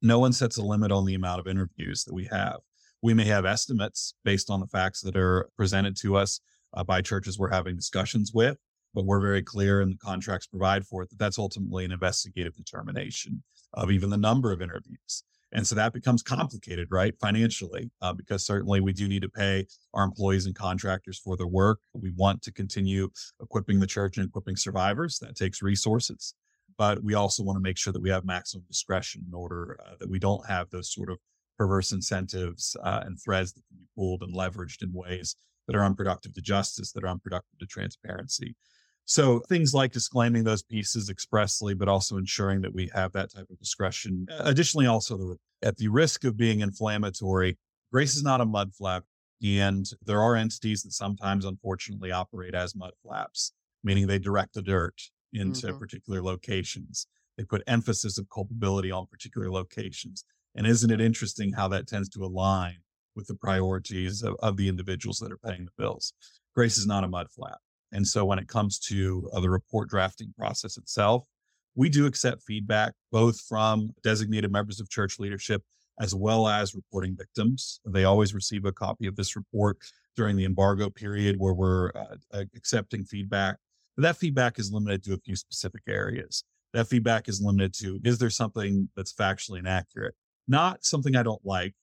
[0.04, 2.58] no one sets a limit on the amount of interviews that we have.
[3.02, 6.42] We may have estimates based on the facts that are presented to us
[6.74, 8.58] uh, by churches we're having discussions with,
[8.94, 12.54] but we're very clear and the contracts provide for it that that's ultimately an investigative
[12.56, 13.42] determination
[13.74, 15.24] of even the number of interviews.
[15.54, 17.13] And so that becomes complicated, right?
[17.22, 21.48] Financially, uh, because certainly we do need to pay our employees and contractors for their
[21.48, 21.80] work.
[21.94, 23.10] We want to continue
[23.42, 25.20] equipping the church and equipping survivors.
[25.20, 26.34] That takes resources
[26.78, 29.96] but we also want to make sure that we have maximum discretion in order uh,
[30.00, 31.18] that we don't have those sort of
[31.58, 35.36] perverse incentives uh, and threads that can be pulled and leveraged in ways
[35.68, 38.56] that are unproductive to justice, that are unproductive to transparency.
[39.06, 43.48] So things like disclaiming those pieces expressly, but also ensuring that we have that type
[43.50, 44.26] of discretion.
[44.40, 47.58] Additionally, also the, at the risk of being inflammatory,
[47.92, 49.04] Grace is not a mud flap.
[49.44, 53.52] And there are entities that sometimes, unfortunately, operate as mud flaps,
[53.84, 55.00] meaning they direct the dirt
[55.34, 55.78] into mm-hmm.
[55.78, 57.08] particular locations.
[57.38, 60.26] They put emphasis of culpability on particular locations.
[60.56, 62.78] And isn't it interesting how that tends to align
[63.15, 66.13] with the priorities of, of the individuals that are paying the bills?
[66.56, 67.58] Grace is not a mud flap.
[67.91, 71.26] And so when it comes to uh, the report drafting process itself,
[71.76, 75.63] we do accept feedback both from designated members of church leadership
[76.00, 77.80] as well as reporting victims.
[77.86, 79.78] They always receive a copy of this report
[80.15, 83.58] during the embargo period where we're uh, accepting feedback
[83.96, 86.44] but that feedback is limited to a few specific areas.
[86.74, 90.16] That feedback is limited to is there something that's factually inaccurate?
[90.48, 91.76] Not something I don't like.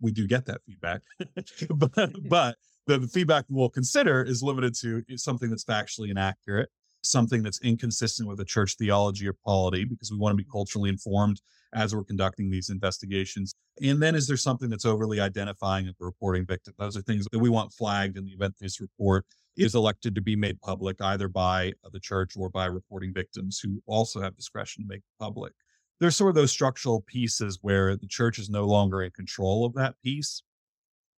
[0.00, 1.02] We do get that feedback,
[1.70, 6.70] but, but the feedback we'll consider is limited to something that's factually inaccurate,
[7.02, 10.52] something that's inconsistent with the church theology or polity, because we want to be mm-hmm.
[10.52, 11.40] culturally informed
[11.74, 13.54] as we're conducting these investigations.
[13.82, 16.74] And then is there something that's overly identifying of the reporting victim?
[16.78, 19.24] Those are things that we want flagged in the event this report
[19.56, 23.82] is elected to be made public either by the church or by reporting victims who
[23.86, 25.52] also have discretion to make public.
[25.98, 29.74] There's sort of those structural pieces where the church is no longer in control of
[29.74, 30.42] that piece.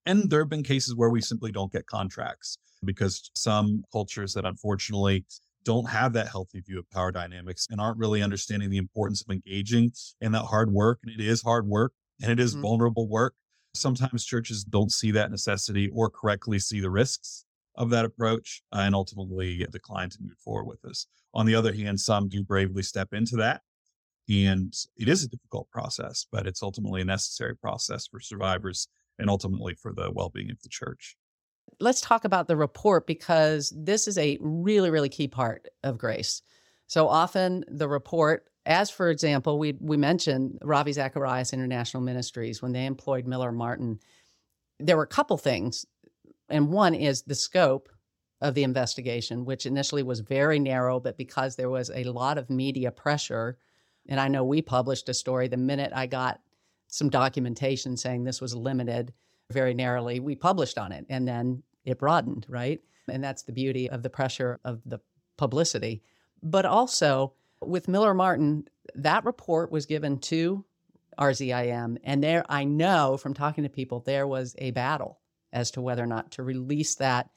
[0.06, 4.44] And there have been cases where we simply don't get contracts because some cultures that
[4.44, 5.24] unfortunately
[5.64, 9.30] don't have that healthy view of power dynamics and aren't really understanding the importance of
[9.30, 10.98] engaging in that hard work.
[11.04, 12.62] And it is hard work and it is mm-hmm.
[12.62, 13.34] vulnerable work.
[13.74, 17.44] Sometimes churches don't see that necessity or correctly see the risks
[17.76, 21.06] of that approach uh, and ultimately decline to move forward with this.
[21.34, 23.62] On the other hand, some do bravely step into that.
[24.28, 29.28] And it is a difficult process, but it's ultimately a necessary process for survivors and
[29.28, 31.16] ultimately for the well being of the church.
[31.80, 36.42] Let's talk about the report because this is a really, really key part of grace.
[36.86, 42.72] So often the report, as for example, we we mentioned Ravi Zacharias International Ministries when
[42.72, 43.98] they employed Miller Martin.
[44.78, 45.86] There were a couple things
[46.48, 47.88] and one is the scope
[48.40, 52.50] of the investigation, which initially was very narrow, but because there was a lot of
[52.50, 53.56] media pressure,
[54.08, 56.40] and I know we published a story the minute I got
[56.88, 59.12] some documentation saying this was limited
[59.50, 62.80] very narrowly, we published on it and then it broadened, right?
[63.08, 65.00] And that's the beauty of the pressure of the
[65.36, 66.02] publicity.
[66.42, 70.64] But also with Miller Martin, that report was given to
[71.18, 71.98] RZIM.
[72.04, 75.20] And there, I know from talking to people, there was a battle
[75.52, 77.30] as to whether or not to release that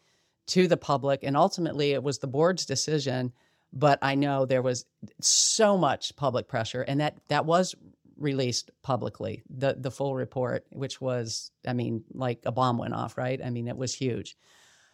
[0.48, 1.24] to the public.
[1.24, 3.34] And ultimately, it was the board's decision.
[3.74, 4.86] But I know there was
[5.20, 7.76] so much public pressure, and that that was
[8.18, 13.18] released publicly the the full report, which was, I mean, like a bomb went off,
[13.18, 13.42] right?
[13.44, 14.38] I mean, it was huge.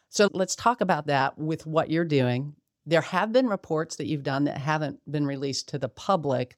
[0.10, 2.55] So let's talk about that with what you're doing.
[2.86, 6.57] There have been reports that you've done that haven't been released to the public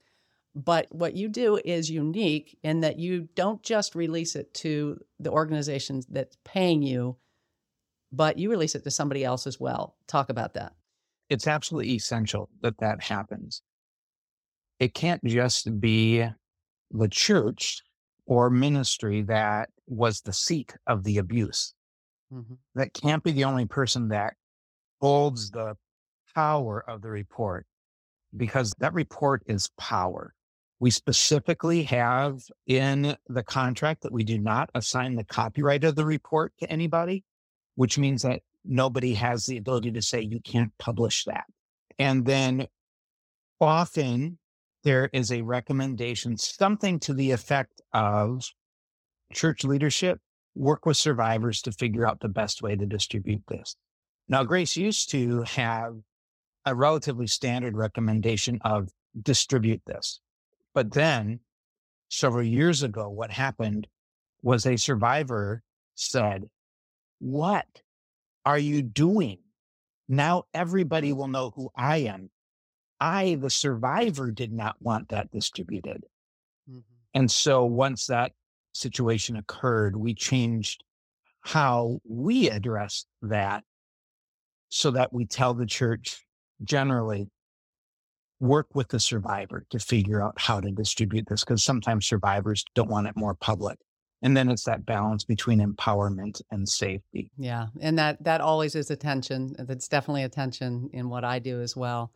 [0.56, 5.32] but what you do is unique in that you don't just release it to the
[5.32, 7.18] organizations that's paying you,
[8.12, 9.96] but you release it to somebody else as well.
[10.08, 10.74] Talk about that.
[11.30, 13.63] It's absolutely essential that that happens.
[14.80, 16.28] It can't just be
[16.92, 17.82] the church
[18.26, 21.74] or ministry that was the seat of the abuse.
[22.32, 22.54] Mm-hmm.
[22.76, 24.36] That can't be the only person that
[25.02, 25.76] holds the
[26.36, 27.66] power of the report
[28.36, 30.34] because that report is power.
[30.79, 36.05] We specifically have in the contract that we do not assign the copyright of the
[36.05, 37.23] report to anybody,
[37.75, 41.45] which means that nobody has the ability to say you can't publish that.
[41.99, 42.67] And then
[43.62, 44.39] often
[44.83, 48.43] there is a recommendation, something to the effect of
[49.33, 50.19] church leadership,
[50.55, 53.75] work with survivors to figure out the best way to distribute this.
[54.27, 55.95] Now, Grace used to have
[56.65, 58.89] a relatively standard recommendation of
[59.21, 60.19] distribute this.
[60.73, 61.39] But then
[62.09, 63.88] several years ago, what happened
[64.41, 65.63] was a survivor
[65.95, 66.49] said,
[67.19, 67.67] What
[68.45, 69.39] are you doing?
[70.07, 72.29] Now everybody will know who I am.
[72.99, 76.05] I, the survivor, did not want that distributed.
[76.69, 76.79] Mm-hmm.
[77.13, 78.31] And so once that
[78.73, 80.83] situation occurred, we changed
[81.41, 83.63] how we address that
[84.69, 86.25] so that we tell the church
[86.63, 87.29] generally
[88.39, 92.89] work with the survivor to figure out how to distribute this because sometimes survivors don't
[92.89, 93.78] want it more public.
[94.22, 97.30] And then it's that balance between empowerment and safety.
[97.38, 101.39] Yeah and that that always is a tension that's definitely a tension in what i
[101.39, 102.12] do as well.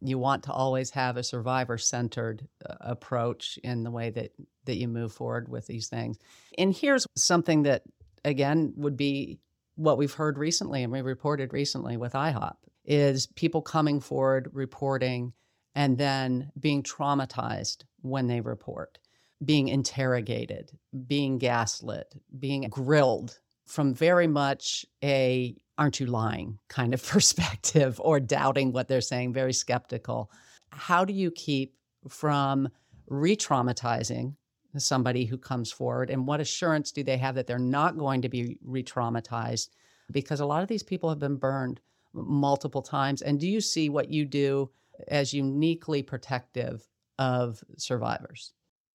[0.00, 4.32] You want to always have a survivor centered uh, approach in the way that
[4.64, 6.18] that you move forward with these things.
[6.58, 7.82] And here's something that
[8.24, 9.38] again would be
[9.76, 15.32] what we've heard recently and we reported recently with ihop is people coming forward reporting
[15.74, 18.98] and then being traumatized when they report,
[19.44, 20.72] being interrogated,
[21.06, 28.20] being gaslit, being grilled from very much a aren't you lying kind of perspective or
[28.20, 30.30] doubting what they're saying, very skeptical.
[30.70, 31.74] How do you keep
[32.08, 32.68] from
[33.08, 34.34] re traumatizing
[34.76, 36.10] somebody who comes forward?
[36.10, 39.68] And what assurance do they have that they're not going to be re traumatized?
[40.10, 41.80] Because a lot of these people have been burned
[42.12, 43.22] multiple times.
[43.22, 44.70] And do you see what you do
[45.08, 46.86] as uniquely protective
[47.18, 48.52] of survivors?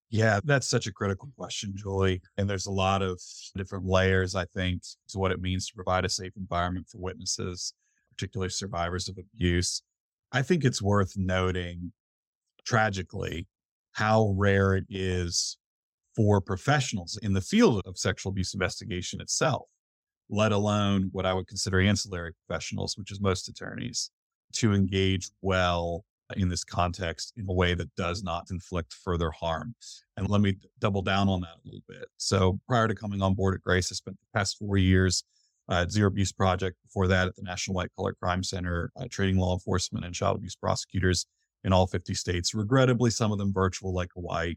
[0.09, 2.21] Yeah, that's such a critical question, Julie.
[2.37, 3.21] And there's a lot of
[3.55, 7.73] different layers, I think, to what it means to provide a safe environment for witnesses,
[8.11, 9.81] particularly survivors of abuse.
[10.31, 11.91] I think it's worth noting,
[12.65, 13.47] tragically,
[13.93, 15.57] how rare it is
[16.15, 19.67] for professionals in the field of sexual abuse investigation itself,
[20.29, 24.09] let alone what I would consider ancillary professionals, which is most attorneys,
[24.53, 26.05] to engage well
[26.35, 29.73] in this context in a way that does not inflict further harm.
[30.17, 32.05] And let me double down on that a little bit.
[32.17, 35.23] So prior to coming on board at Grace, I spent the past four years
[35.69, 36.77] uh, at Zero Abuse Project.
[36.83, 40.37] Before that, at the National White Collar Crime Center, uh, training law enforcement and child
[40.37, 41.25] abuse prosecutors
[41.63, 42.53] in all 50 states.
[42.53, 44.55] Regrettably, some of them virtual, like Hawaii.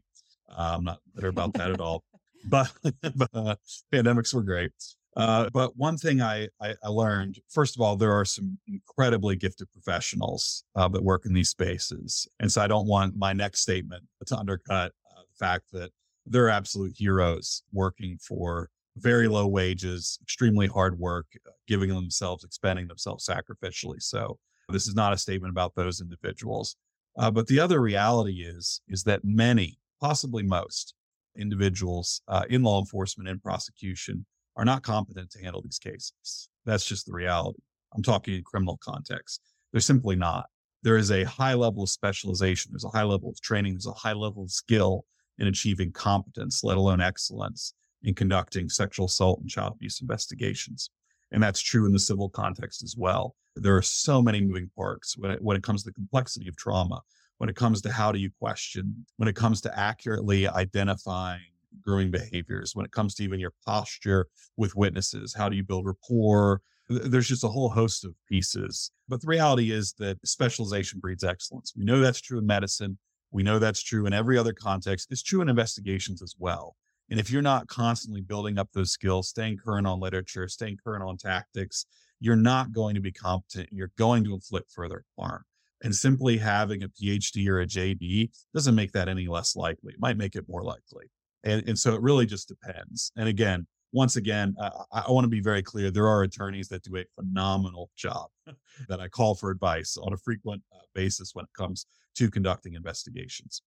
[0.49, 2.03] Uh, I'm not bitter about that at all.
[2.49, 2.71] But,
[3.15, 3.55] but uh,
[3.93, 4.71] pandemics were great.
[5.17, 9.35] Uh, but one thing I, I, I, learned, first of all, there are some incredibly
[9.35, 12.27] gifted professionals uh, that work in these spaces.
[12.39, 15.91] And so I don't want my next statement to undercut uh, the fact that
[16.25, 22.87] they're absolute heroes working for very low wages, extremely hard work, uh, giving themselves, expending
[22.87, 24.01] themselves sacrificially.
[24.01, 24.37] So
[24.69, 26.77] this is not a statement about those individuals.
[27.17, 30.93] Uh, but the other reality is, is that many, possibly most
[31.37, 34.25] individuals uh, in law enforcement and prosecution
[34.61, 36.47] are not competent to handle these cases.
[36.65, 37.61] That's just the reality.
[37.95, 39.41] I'm talking in criminal context.
[39.71, 40.45] They're simply not.
[40.83, 42.71] There is a high level of specialization.
[42.71, 43.73] There's a high level of training.
[43.73, 45.05] There's a high level of skill
[45.39, 50.91] in achieving competence, let alone excellence in conducting sexual assault and child abuse investigations.
[51.31, 53.35] And that's true in the civil context as well.
[53.55, 56.55] There are so many moving parts when it, when it comes to the complexity of
[56.55, 57.01] trauma,
[57.39, 61.41] when it comes to how do you question, when it comes to accurately identifying
[61.83, 65.85] grooming behaviors when it comes to even your posture with witnesses how do you build
[65.85, 71.23] rapport there's just a whole host of pieces but the reality is that specialization breeds
[71.23, 72.97] excellence we know that's true in medicine
[73.31, 75.07] We know that's true in every other context.
[75.09, 76.75] It's true in investigations as well.
[77.09, 81.03] And if you're not constantly building up those skills, staying current on literature, staying current
[81.03, 81.85] on tactics,
[82.19, 83.69] you're not going to be competent.
[83.71, 85.43] You're going to inflict further harm.
[85.83, 89.93] And simply having a PhD or a JD doesn't make that any less likely.
[89.93, 91.09] It might make it more likely.
[91.43, 93.11] And, and so it really just depends.
[93.15, 95.91] And again, once again, I, I want to be very clear.
[95.91, 98.29] There are attorneys that do a phenomenal job
[98.87, 101.85] that I call for advice on a frequent uh, basis when it comes
[102.15, 103.61] to conducting investigations.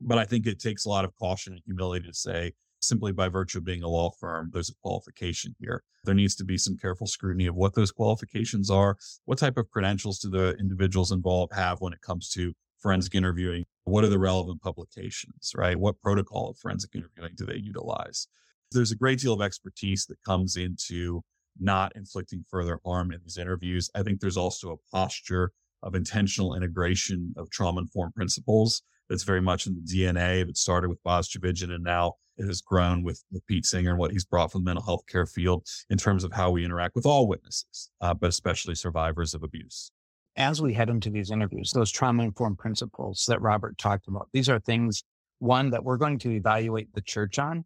[0.00, 3.28] But I think it takes a lot of caution and humility to say, simply by
[3.28, 5.84] virtue of being a law firm, there's a qualification here.
[6.04, 8.96] There needs to be some careful scrutiny of what those qualifications are.
[9.24, 13.64] What type of credentials do the individuals involved have when it comes to forensic interviewing?
[13.84, 15.78] What are the relevant publications, right?
[15.78, 18.28] What protocol of forensic interviewing do they utilize?
[18.70, 21.22] There's a great deal of expertise that comes into
[21.58, 23.90] not inflicting further harm in these interviews.
[23.94, 25.52] I think there's also a posture
[25.82, 30.48] of intentional integration of trauma informed principles that's very much in the DNA.
[30.48, 33.98] It started with Boz Tchividjian and now it has grown with, with Pete Singer and
[33.98, 36.94] what he's brought from the mental health care field in terms of how we interact
[36.94, 39.90] with all witnesses, uh, but especially survivors of abuse.
[40.36, 44.48] As we head into these interviews, those trauma informed principles that Robert talked about, these
[44.48, 45.04] are things,
[45.38, 47.64] one, that we're going to evaluate the church on,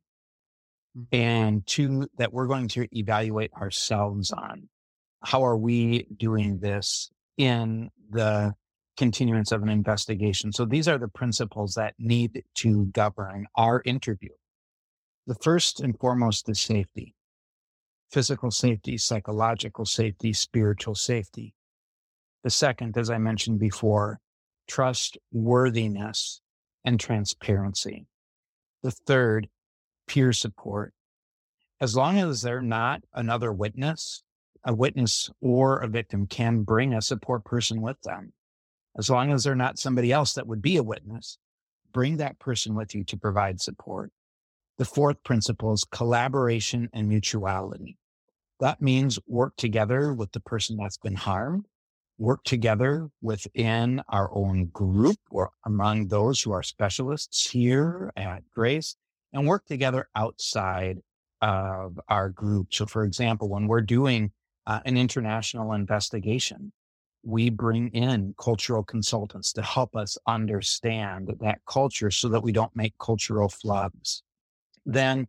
[0.97, 1.15] mm-hmm.
[1.15, 4.69] and two, that we're going to evaluate ourselves on.
[5.23, 8.55] How are we doing this in the
[8.97, 10.53] continuance of an investigation?
[10.53, 14.31] So these are the principles that need to govern our interview.
[15.27, 17.17] The first and foremost is safety
[18.11, 21.55] physical safety, psychological safety, spiritual safety.
[22.47, 24.21] The second, as I mentioned before,
[24.69, 26.41] trustworthiness
[26.85, 28.07] and transparency.
[28.85, 29.49] The third,
[30.07, 30.95] peer support.
[31.81, 34.23] As long as they're not another witness,
[34.63, 38.33] a witness or a victim can bring a support person with them.
[38.97, 41.39] As long as they're not somebody else that would be a witness,
[41.93, 44.13] bring that person with you to provide support.
[44.79, 47.99] The fourth principle is collaboration and mutuality.
[48.61, 51.67] That means work together with the person that's been harmed,
[52.19, 58.97] work together within our own group or among those who are specialists here at Grace,
[59.33, 60.99] and work together outside
[61.43, 62.73] of our group.
[62.73, 64.33] So, for example, when we're doing
[64.67, 66.73] uh, an international investigation,
[67.23, 72.75] we bring in cultural consultants to help us understand that culture so that we don't
[72.75, 74.23] make cultural flubs.
[74.87, 75.27] Then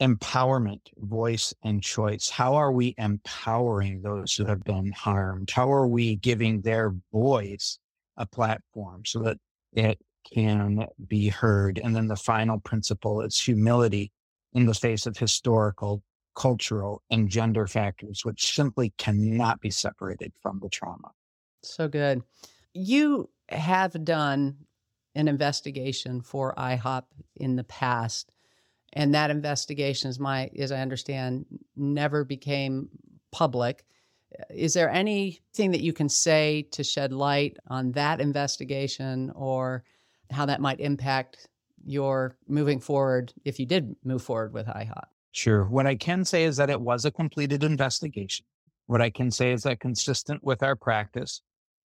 [0.00, 2.28] empowerment, voice, and choice.
[2.28, 5.50] How are we empowering those who have been harmed?
[5.50, 7.78] How are we giving their voice
[8.16, 9.38] a platform so that
[9.72, 9.98] it
[10.32, 11.80] can be heard?
[11.82, 14.12] And then the final principle is humility
[14.52, 16.02] in the face of historical,
[16.36, 21.10] cultural, and gender factors, which simply cannot be separated from the trauma.
[21.62, 22.22] So good.
[22.72, 24.58] You have done
[25.16, 28.30] an investigation for IHOP in the past
[28.94, 32.88] and that investigation, as my as I understand, never became
[33.32, 33.84] public.
[34.38, 39.84] Uh, is there anything that you can say to shed light on that investigation or
[40.30, 41.48] how that might impact
[41.84, 45.04] your moving forward if you did move forward with IHOP?
[45.32, 45.64] Sure.
[45.64, 48.44] What I can say is that it was a completed investigation.
[48.86, 51.42] What I can say is that consistent with our practice,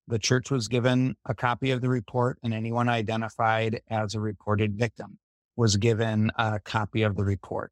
[0.08, 4.78] the church was given a copy of the report and anyone identified as a reported
[4.78, 5.18] victim
[5.56, 7.72] was given a copy of the report.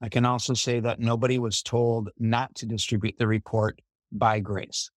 [0.00, 4.90] I can also say that nobody was told not to distribute the report by Grace.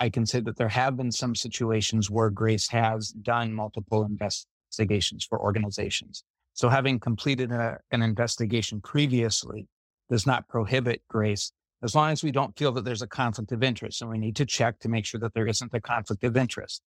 [0.00, 5.24] I can say that there have been some situations where Grace has done multiple investigations
[5.24, 6.24] for organizations.
[6.54, 9.68] So having completed a, an investigation previously
[10.10, 13.62] does not prohibit Grace as long as we don't feel that there's a conflict of
[13.62, 14.00] interest.
[14.00, 16.82] And we need to check to make sure that there isn't a conflict of interest.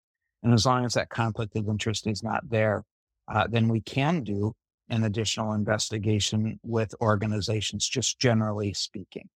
[0.44, 2.84] And as long as that conflict of interest is not there,
[3.28, 4.54] uh, then we can do
[4.90, 9.30] an additional investigation with organizations, just generally speaking.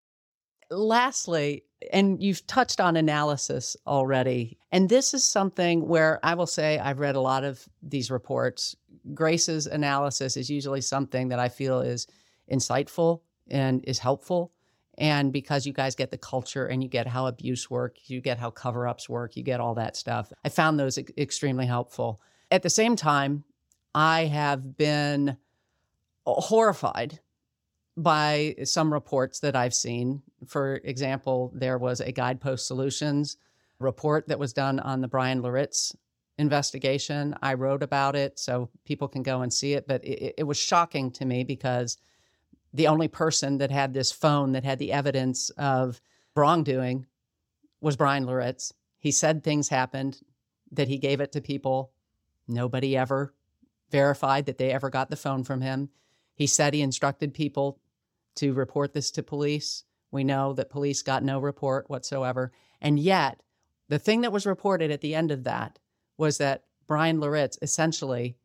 [0.71, 1.63] Lastly,
[1.93, 6.99] and you've touched on analysis already, and this is something where I will say I've
[6.99, 8.75] read a lot of these reports.
[9.13, 12.07] Grace's analysis is usually something that I feel is
[12.51, 14.51] insightful and is helpful.
[14.97, 18.39] And because you guys get the culture and you get how abuse work, you get
[18.39, 20.31] how cover ups work, you get all that stuff.
[20.43, 22.21] I found those extremely helpful.
[22.49, 23.43] At the same time,
[23.95, 25.37] I have been
[26.27, 27.19] uh, horrified
[27.95, 30.21] by some reports that I've seen.
[30.45, 33.37] For example, there was a Guidepost Solutions
[33.79, 35.95] report that was done on the Bryan Loritts
[36.37, 37.35] investigation.
[37.41, 40.57] I wrote about it so people can go and see it, but it, it, was
[40.57, 41.97] shocking to me because
[42.73, 46.01] the only person that had this phone that had the evidence of
[46.35, 47.05] wrongdoing
[47.79, 48.73] was Bryan Loritts.
[48.97, 50.19] He said things happened,
[50.71, 51.91] that he gave it to people
[52.47, 53.33] Nobody ever
[53.91, 55.89] verified that they ever got the phone from him.
[56.33, 57.79] He said he instructed people
[58.35, 59.83] to report this to police.
[60.11, 62.51] We know that police got no report whatsoever.
[62.81, 63.41] And yet,
[63.87, 65.79] the thing that was reported at the end of that
[66.17, 68.37] was that Bryan Loritts essentially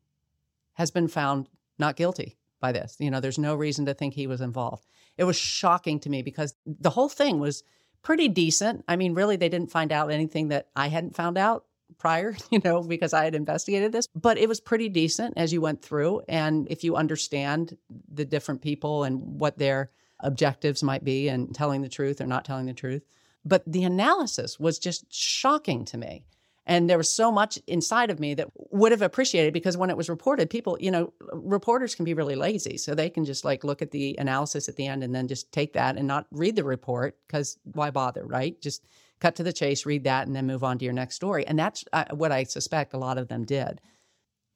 [0.73, 2.95] has been found not guilty by this.
[2.99, 4.85] You know, there's no reason to think he was involved.
[5.17, 7.63] It was shocking to me because the whole thing was
[8.01, 8.83] pretty decent.
[8.87, 11.65] I mean, really, they didn't find out anything that I hadn't found out
[12.01, 15.61] prior, you know, because I had investigated this, but it was pretty decent as you
[15.61, 16.21] went through.
[16.27, 17.77] And if you understand
[18.11, 22.45] the different people and what their objectives might be and telling the truth or not
[22.45, 23.03] telling the truth.
[23.45, 26.25] But the analysis was just shocking to me.
[26.67, 29.97] And there was so much inside of me that would have appreciated because when it
[29.97, 32.77] was reported, people, you know, reporters can be really lazy.
[32.77, 35.51] So they can just like look at the analysis at the end and then just
[35.51, 38.61] take that and not read the report because why bother, right?
[38.61, 38.85] Just
[39.21, 41.47] cut to the chase, read that, and then move on to your next story.
[41.47, 43.79] And that's uh, what I suspect a lot of them did.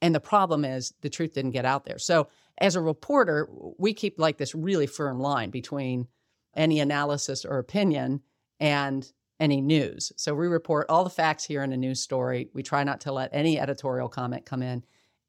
[0.02, 2.00] And the problem is the truth didn't get out there.
[2.00, 3.48] So as a reporter,
[3.78, 6.08] we keep like this really firm line between
[6.56, 8.22] any analysis or opinion
[8.60, 9.10] and
[9.40, 10.12] any news.
[10.16, 12.50] So we report all the facts here in a news story.
[12.54, 14.84] We try not to let any editorial comment come in.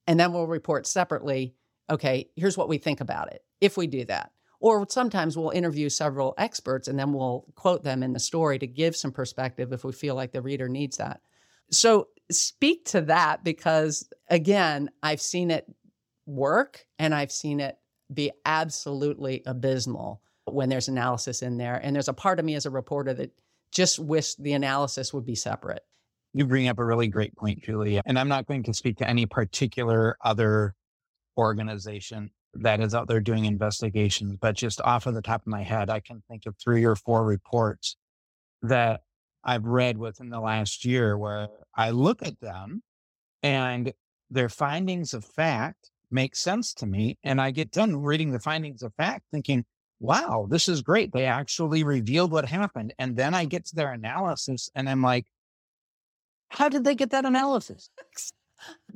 [0.07, 1.55] And then we'll report separately,
[1.91, 4.30] okay, here's what we think about it, if we do that.
[4.61, 8.66] Or sometimes we'll interview several experts and then we'll quote them in the story to
[8.66, 11.20] give some perspective if we feel like the reader needs that.
[11.70, 15.66] So speak to that because, again, I've seen it
[16.26, 17.78] work and I've seen it
[18.12, 21.76] be absolutely abysmal when there's analysis in there.
[21.76, 23.32] And there's a part of me as a reporter that
[23.72, 25.82] just wish the analysis would be separate.
[26.32, 28.02] You bring up a really great point, Julia.
[28.07, 30.74] And I'm not going to speak to any particular other
[31.36, 35.62] organization that is out there doing investigations, but just off of the top of my
[35.62, 37.97] head, I can think of three or four reports
[38.62, 39.03] that
[39.44, 42.82] I've read within the last year where I look at them
[43.42, 43.92] and
[44.30, 47.18] their findings of fact make sense to me.
[47.22, 49.64] And I get done reading the findings of fact thinking,
[50.01, 51.12] wow, this is great.
[51.12, 52.94] They actually revealed what happened.
[52.99, 55.26] And then I get to their analysis and I'm like,
[56.49, 57.90] how did they get that analysis?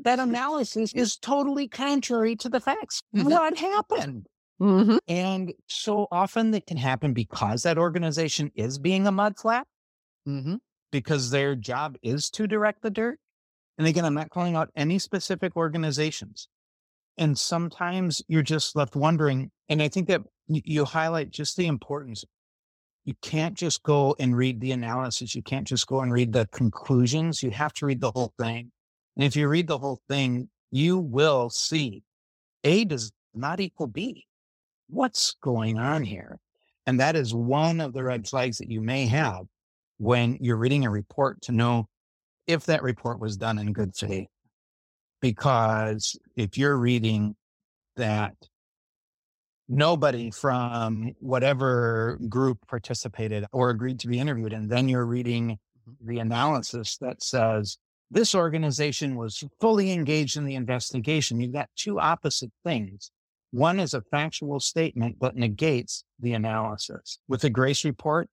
[0.05, 3.03] That analysis is totally contrary to the facts.
[3.15, 3.31] Mm-hmm.
[3.31, 4.27] What happened?
[4.61, 4.99] Mm-hmm.
[5.09, 9.65] And so often that can happen because that organization is being a mudflap,
[10.29, 10.57] mm-hmm.
[10.93, 13.19] because their job is to direct the dirt.
[13.79, 16.49] And again, I'm not calling out any specific organizations.
[17.17, 19.51] And sometimes you're just left wondering.
[19.69, 22.25] And I think that you highlight just the importance.
[23.05, 25.35] You can't just go and read the analysis.
[25.35, 27.43] You can't just go and read the conclusions.
[27.43, 28.71] You have to read the whole thing.
[29.17, 32.03] And if you read the whole thing, you will see
[32.65, 34.27] A does not equal B.
[34.89, 36.39] What's going on here?
[36.87, 39.47] And that is one of the red flags that you may have
[39.99, 41.87] when you're reading a report to know
[42.47, 44.29] if that report was done in good faith.
[45.21, 47.37] Because if you're reading
[47.97, 48.35] that
[49.71, 54.53] nobody from whatever group participated or agreed to be interviewed.
[54.53, 55.59] And then you're reading
[55.89, 56.09] mm-hmm.
[56.09, 57.79] the analysis that says
[58.11, 61.41] this organization was fully engaged in the investigation.
[61.41, 63.11] You've got two opposite things.
[63.53, 67.19] One is a factual statement, but negates the analysis.
[67.29, 68.29] With the Grace report,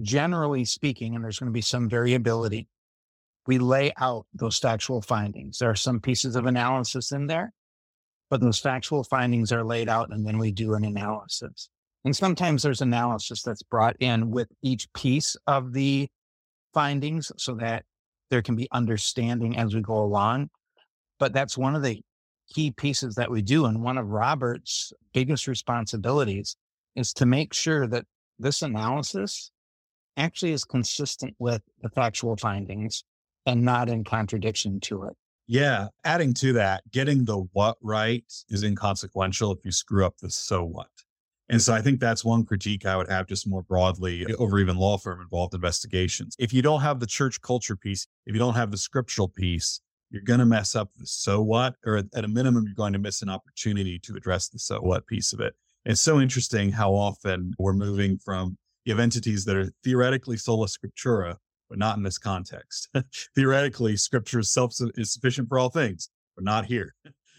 [0.00, 2.68] generally speaking, and there's going to be some variability,
[3.46, 5.58] we lay out those factual findings.
[5.58, 7.52] There are some pieces of analysis in there
[8.30, 11.68] but those factual findings are laid out and then we do an analysis.
[12.04, 16.08] And sometimes there's analysis that's brought in with each piece of the
[16.72, 17.84] findings so that
[18.30, 20.50] there can be understanding as we go along.
[21.18, 22.00] But that's one of the
[22.52, 23.66] key pieces that we do.
[23.66, 26.56] And one of Robert's biggest responsibilities
[26.96, 28.06] is to make sure that
[28.38, 29.50] this analysis
[30.16, 33.04] actually is consistent with the factual findings
[33.46, 35.16] and not in contradiction to it.
[35.46, 35.88] Yeah.
[36.04, 40.64] Adding to that, getting the what right is inconsequential if you screw up the so
[40.64, 40.88] what.
[41.50, 44.76] And so I think that's one critique I would have just more broadly over even
[44.76, 46.36] law firm involved investigations.
[46.38, 49.80] If you don't have the church culture piece, if you don't have the scriptural piece,
[50.10, 53.00] you're going to mess up the so what, or at a minimum, you're going to
[53.00, 55.54] miss an opportunity to address the so what piece of it.
[55.84, 60.66] It's so interesting how often we're moving from you have entities that are theoretically sola
[60.66, 61.36] scriptura,
[61.68, 62.88] but not in this context.
[63.34, 66.94] Theoretically, scripture is self is sufficient for all things, but not here.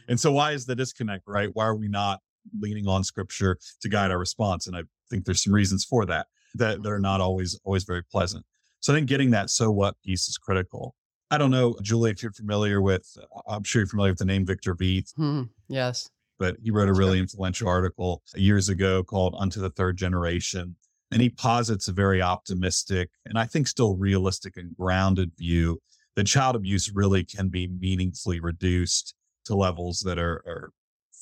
[0.08, 1.50] And so why is the disconnect, right?
[1.54, 2.20] Why are we not
[2.60, 4.68] leaning on scripture to guide our response?
[4.68, 8.04] And I think there's some reasons for that that, that are not always always very
[8.04, 8.46] pleasant.
[8.80, 10.96] So I think getting that so what piece is critical.
[11.30, 13.08] I don't know, Julie, if you're familiar with,
[13.48, 15.14] I'm sure you're familiar with the name Victor Vieth.
[15.16, 16.10] Hmm, yes.
[16.40, 20.76] But he wrote a really influential article years ago called Unto the Third Generation.
[21.12, 25.80] And he posits a very optimistic and I think still realistic and grounded view
[26.16, 29.14] that child abuse really can be meaningfully reduced
[29.46, 30.72] to levels that are, are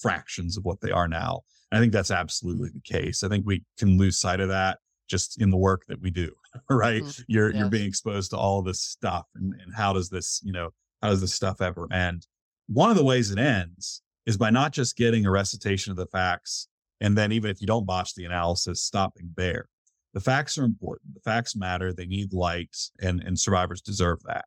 [0.02, 1.42] fractions of what they are now.
[1.72, 3.24] And I think that's absolutely the case.
[3.24, 4.80] I think we can lose sight of that
[5.10, 6.32] just in the work that we do,
[6.70, 7.04] right?
[7.04, 7.22] Mm-hmm.
[7.28, 7.60] You're yes.
[7.60, 10.70] you're being exposed to all this stuff and, and how does this, you know,
[11.02, 12.28] how does this stuff ever end?
[12.68, 16.06] One of the ways it ends is by not just getting a recitation of the
[16.08, 16.68] facts
[17.02, 19.70] and then even if you don't botch the analysis, stopping there.
[20.14, 21.14] The facts are important.
[21.14, 21.94] The facts matter.
[21.94, 24.46] They need light and, and survivors deserve that.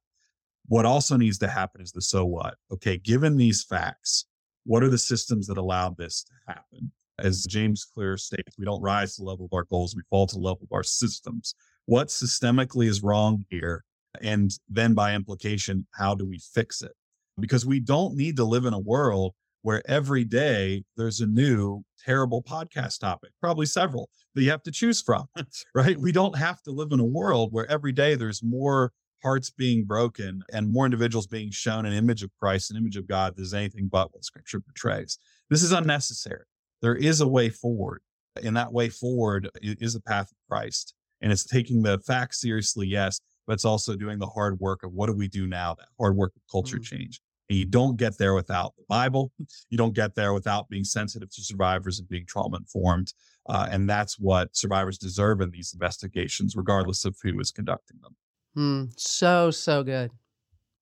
[0.67, 2.55] What also needs to happen is the so what.
[2.71, 4.27] Okay, given these facts,
[4.65, 6.93] what are the systems that allowed this to happen?
[7.19, 10.27] As James Clear states, we don't rise to the level of our goals, we fall
[10.27, 11.55] to the level of our systems.
[11.87, 13.85] What systemically is wrong here?
[14.21, 16.93] And then by implication, how do we fix it?
[17.39, 21.83] Because we don't need to live in a world where every day there's a new
[22.05, 25.27] terrible podcast topic, probably several that you have to choose from,
[25.75, 25.99] right?
[25.99, 28.93] We don't have to live in a world where every day there's more
[29.23, 33.07] hearts being broken and more individuals being shown an image of Christ, an image of
[33.07, 35.19] God that is anything but what scripture portrays.
[35.51, 36.45] This is unnecessary.
[36.81, 38.03] There is a way forward,
[38.43, 40.95] and that way forward is the path of Christ.
[41.21, 44.93] And it's taking the facts seriously, yes, but it's also doing the hard work of
[44.93, 46.97] what do we do now, that hard work of culture mm-hmm.
[46.97, 47.21] change.
[47.49, 49.33] And you don't get there without the Bible.
[49.71, 53.15] You don't get there without being sensitive to survivors and being trauma informed.
[53.49, 58.17] Uh, and that's what survivors deserve in these investigations, regardless of who is conducting them.
[58.57, 60.11] Mm, so, so good.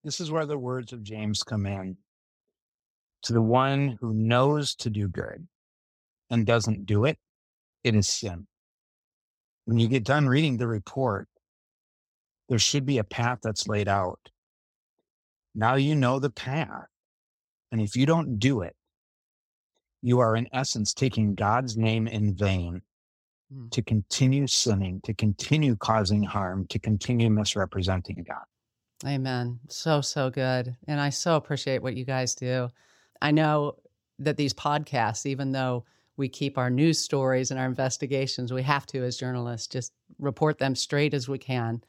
[0.03, 1.97] This is where the words of James come in.
[3.25, 5.47] To the one who knows to do good
[6.31, 7.19] and doesn't do it,
[7.85, 8.47] it is sin.
[9.67, 11.29] When you get done reading the report,
[12.49, 14.19] there should be a path that's laid out.
[15.55, 16.87] Now you know the path.
[17.71, 18.75] And if you don't do it,
[20.03, 22.83] you are in essence taking God's name in vain
[23.53, 23.69] Hmm.
[23.71, 28.45] to continue sinning, to continue causing harm, to continue misrepresenting God.
[29.05, 29.59] Amen.
[29.69, 30.77] So, so good.
[30.87, 32.69] And I so appreciate what you guys do.
[33.21, 33.77] I know
[34.21, 35.85] that these podcasts, even though
[36.17, 40.59] we keep our news stories and our investigations, we have to, as journalists, just report
[40.59, 41.83] them straight as we can.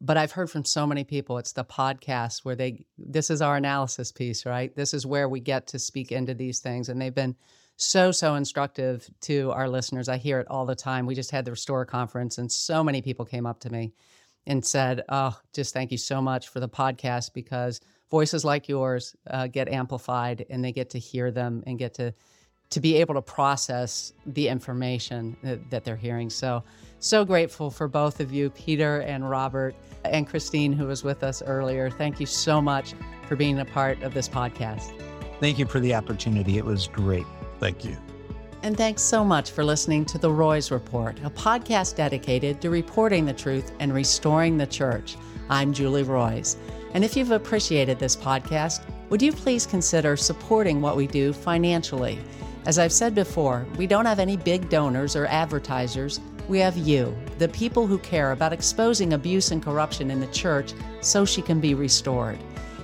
[0.00, 3.56] But I've heard from so many people, it's the podcast where they, this is our
[3.56, 4.74] analysis piece, right?
[4.74, 6.88] This is where we get to speak into these things.
[6.88, 7.36] And they've been
[7.80, 10.08] so so instructive to our listeners.
[10.08, 11.06] I hear it all the time.
[11.06, 13.92] We just had the Restore conference, and so many people came up to me
[14.46, 19.16] and said, "Oh, just thank you so much for the podcast because voices like yours
[19.28, 22.12] uh, get amplified, and they get to hear them and get to
[22.68, 26.62] to be able to process the information that, that they're hearing." So,
[26.98, 29.74] so grateful for both of you, Peter and Robert,
[30.04, 31.88] and Christine, who was with us earlier.
[31.88, 32.94] Thank you so much
[33.26, 34.92] for being a part of this podcast.
[35.40, 36.58] Thank you for the opportunity.
[36.58, 37.24] It was great.
[37.60, 37.96] Thank you.
[38.62, 43.24] And thanks so much for listening to The Roys Report, a podcast dedicated to reporting
[43.24, 45.16] the truth and restoring the church.
[45.48, 46.56] I'm Julie Roys.
[46.92, 52.18] And if you've appreciated this podcast, would you please consider supporting what we do financially?
[52.66, 56.20] As I've said before, we don't have any big donors or advertisers.
[56.48, 60.74] We have you, the people who care about exposing abuse and corruption in the church
[61.00, 62.38] so she can be restored.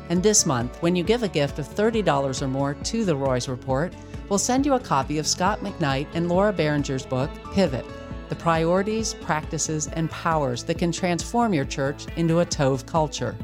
[0.08, 3.48] And this month, when you give a gift of $30 or more to the Roys
[3.48, 3.92] Report,
[4.28, 7.84] we'll send you a copy of Scot McKnight and Laura Barringer's book, Pivot
[8.28, 13.36] The Priorities, Practices, and Powers That Can Transform Your Church into a Tov Culture.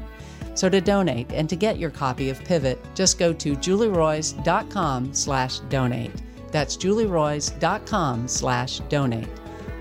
[0.55, 5.59] So to donate and to get your copy of Pivot, just go to julieroys.com slash
[5.59, 6.21] donate.
[6.51, 9.29] That's julieroys.com slash donate.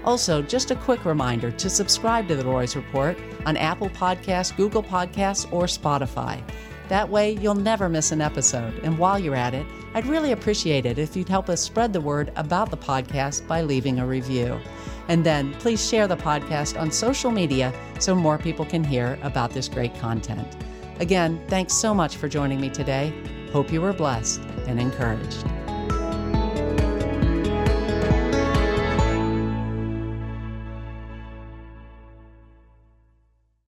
[0.05, 4.83] Also, just a quick reminder to subscribe to the Roys Report on Apple Podcasts, Google
[4.83, 6.43] Podcasts, or Spotify.
[6.89, 8.79] That way, you'll never miss an episode.
[8.83, 12.01] And while you're at it, I'd really appreciate it if you'd help us spread the
[12.01, 14.59] word about the podcast by leaving a review.
[15.09, 19.51] And then please share the podcast on social media so more people can hear about
[19.51, 20.47] this great content.
[21.01, 23.13] Again, thanks so much for joining me today.
[23.53, 25.45] Hope you were blessed and encouraged.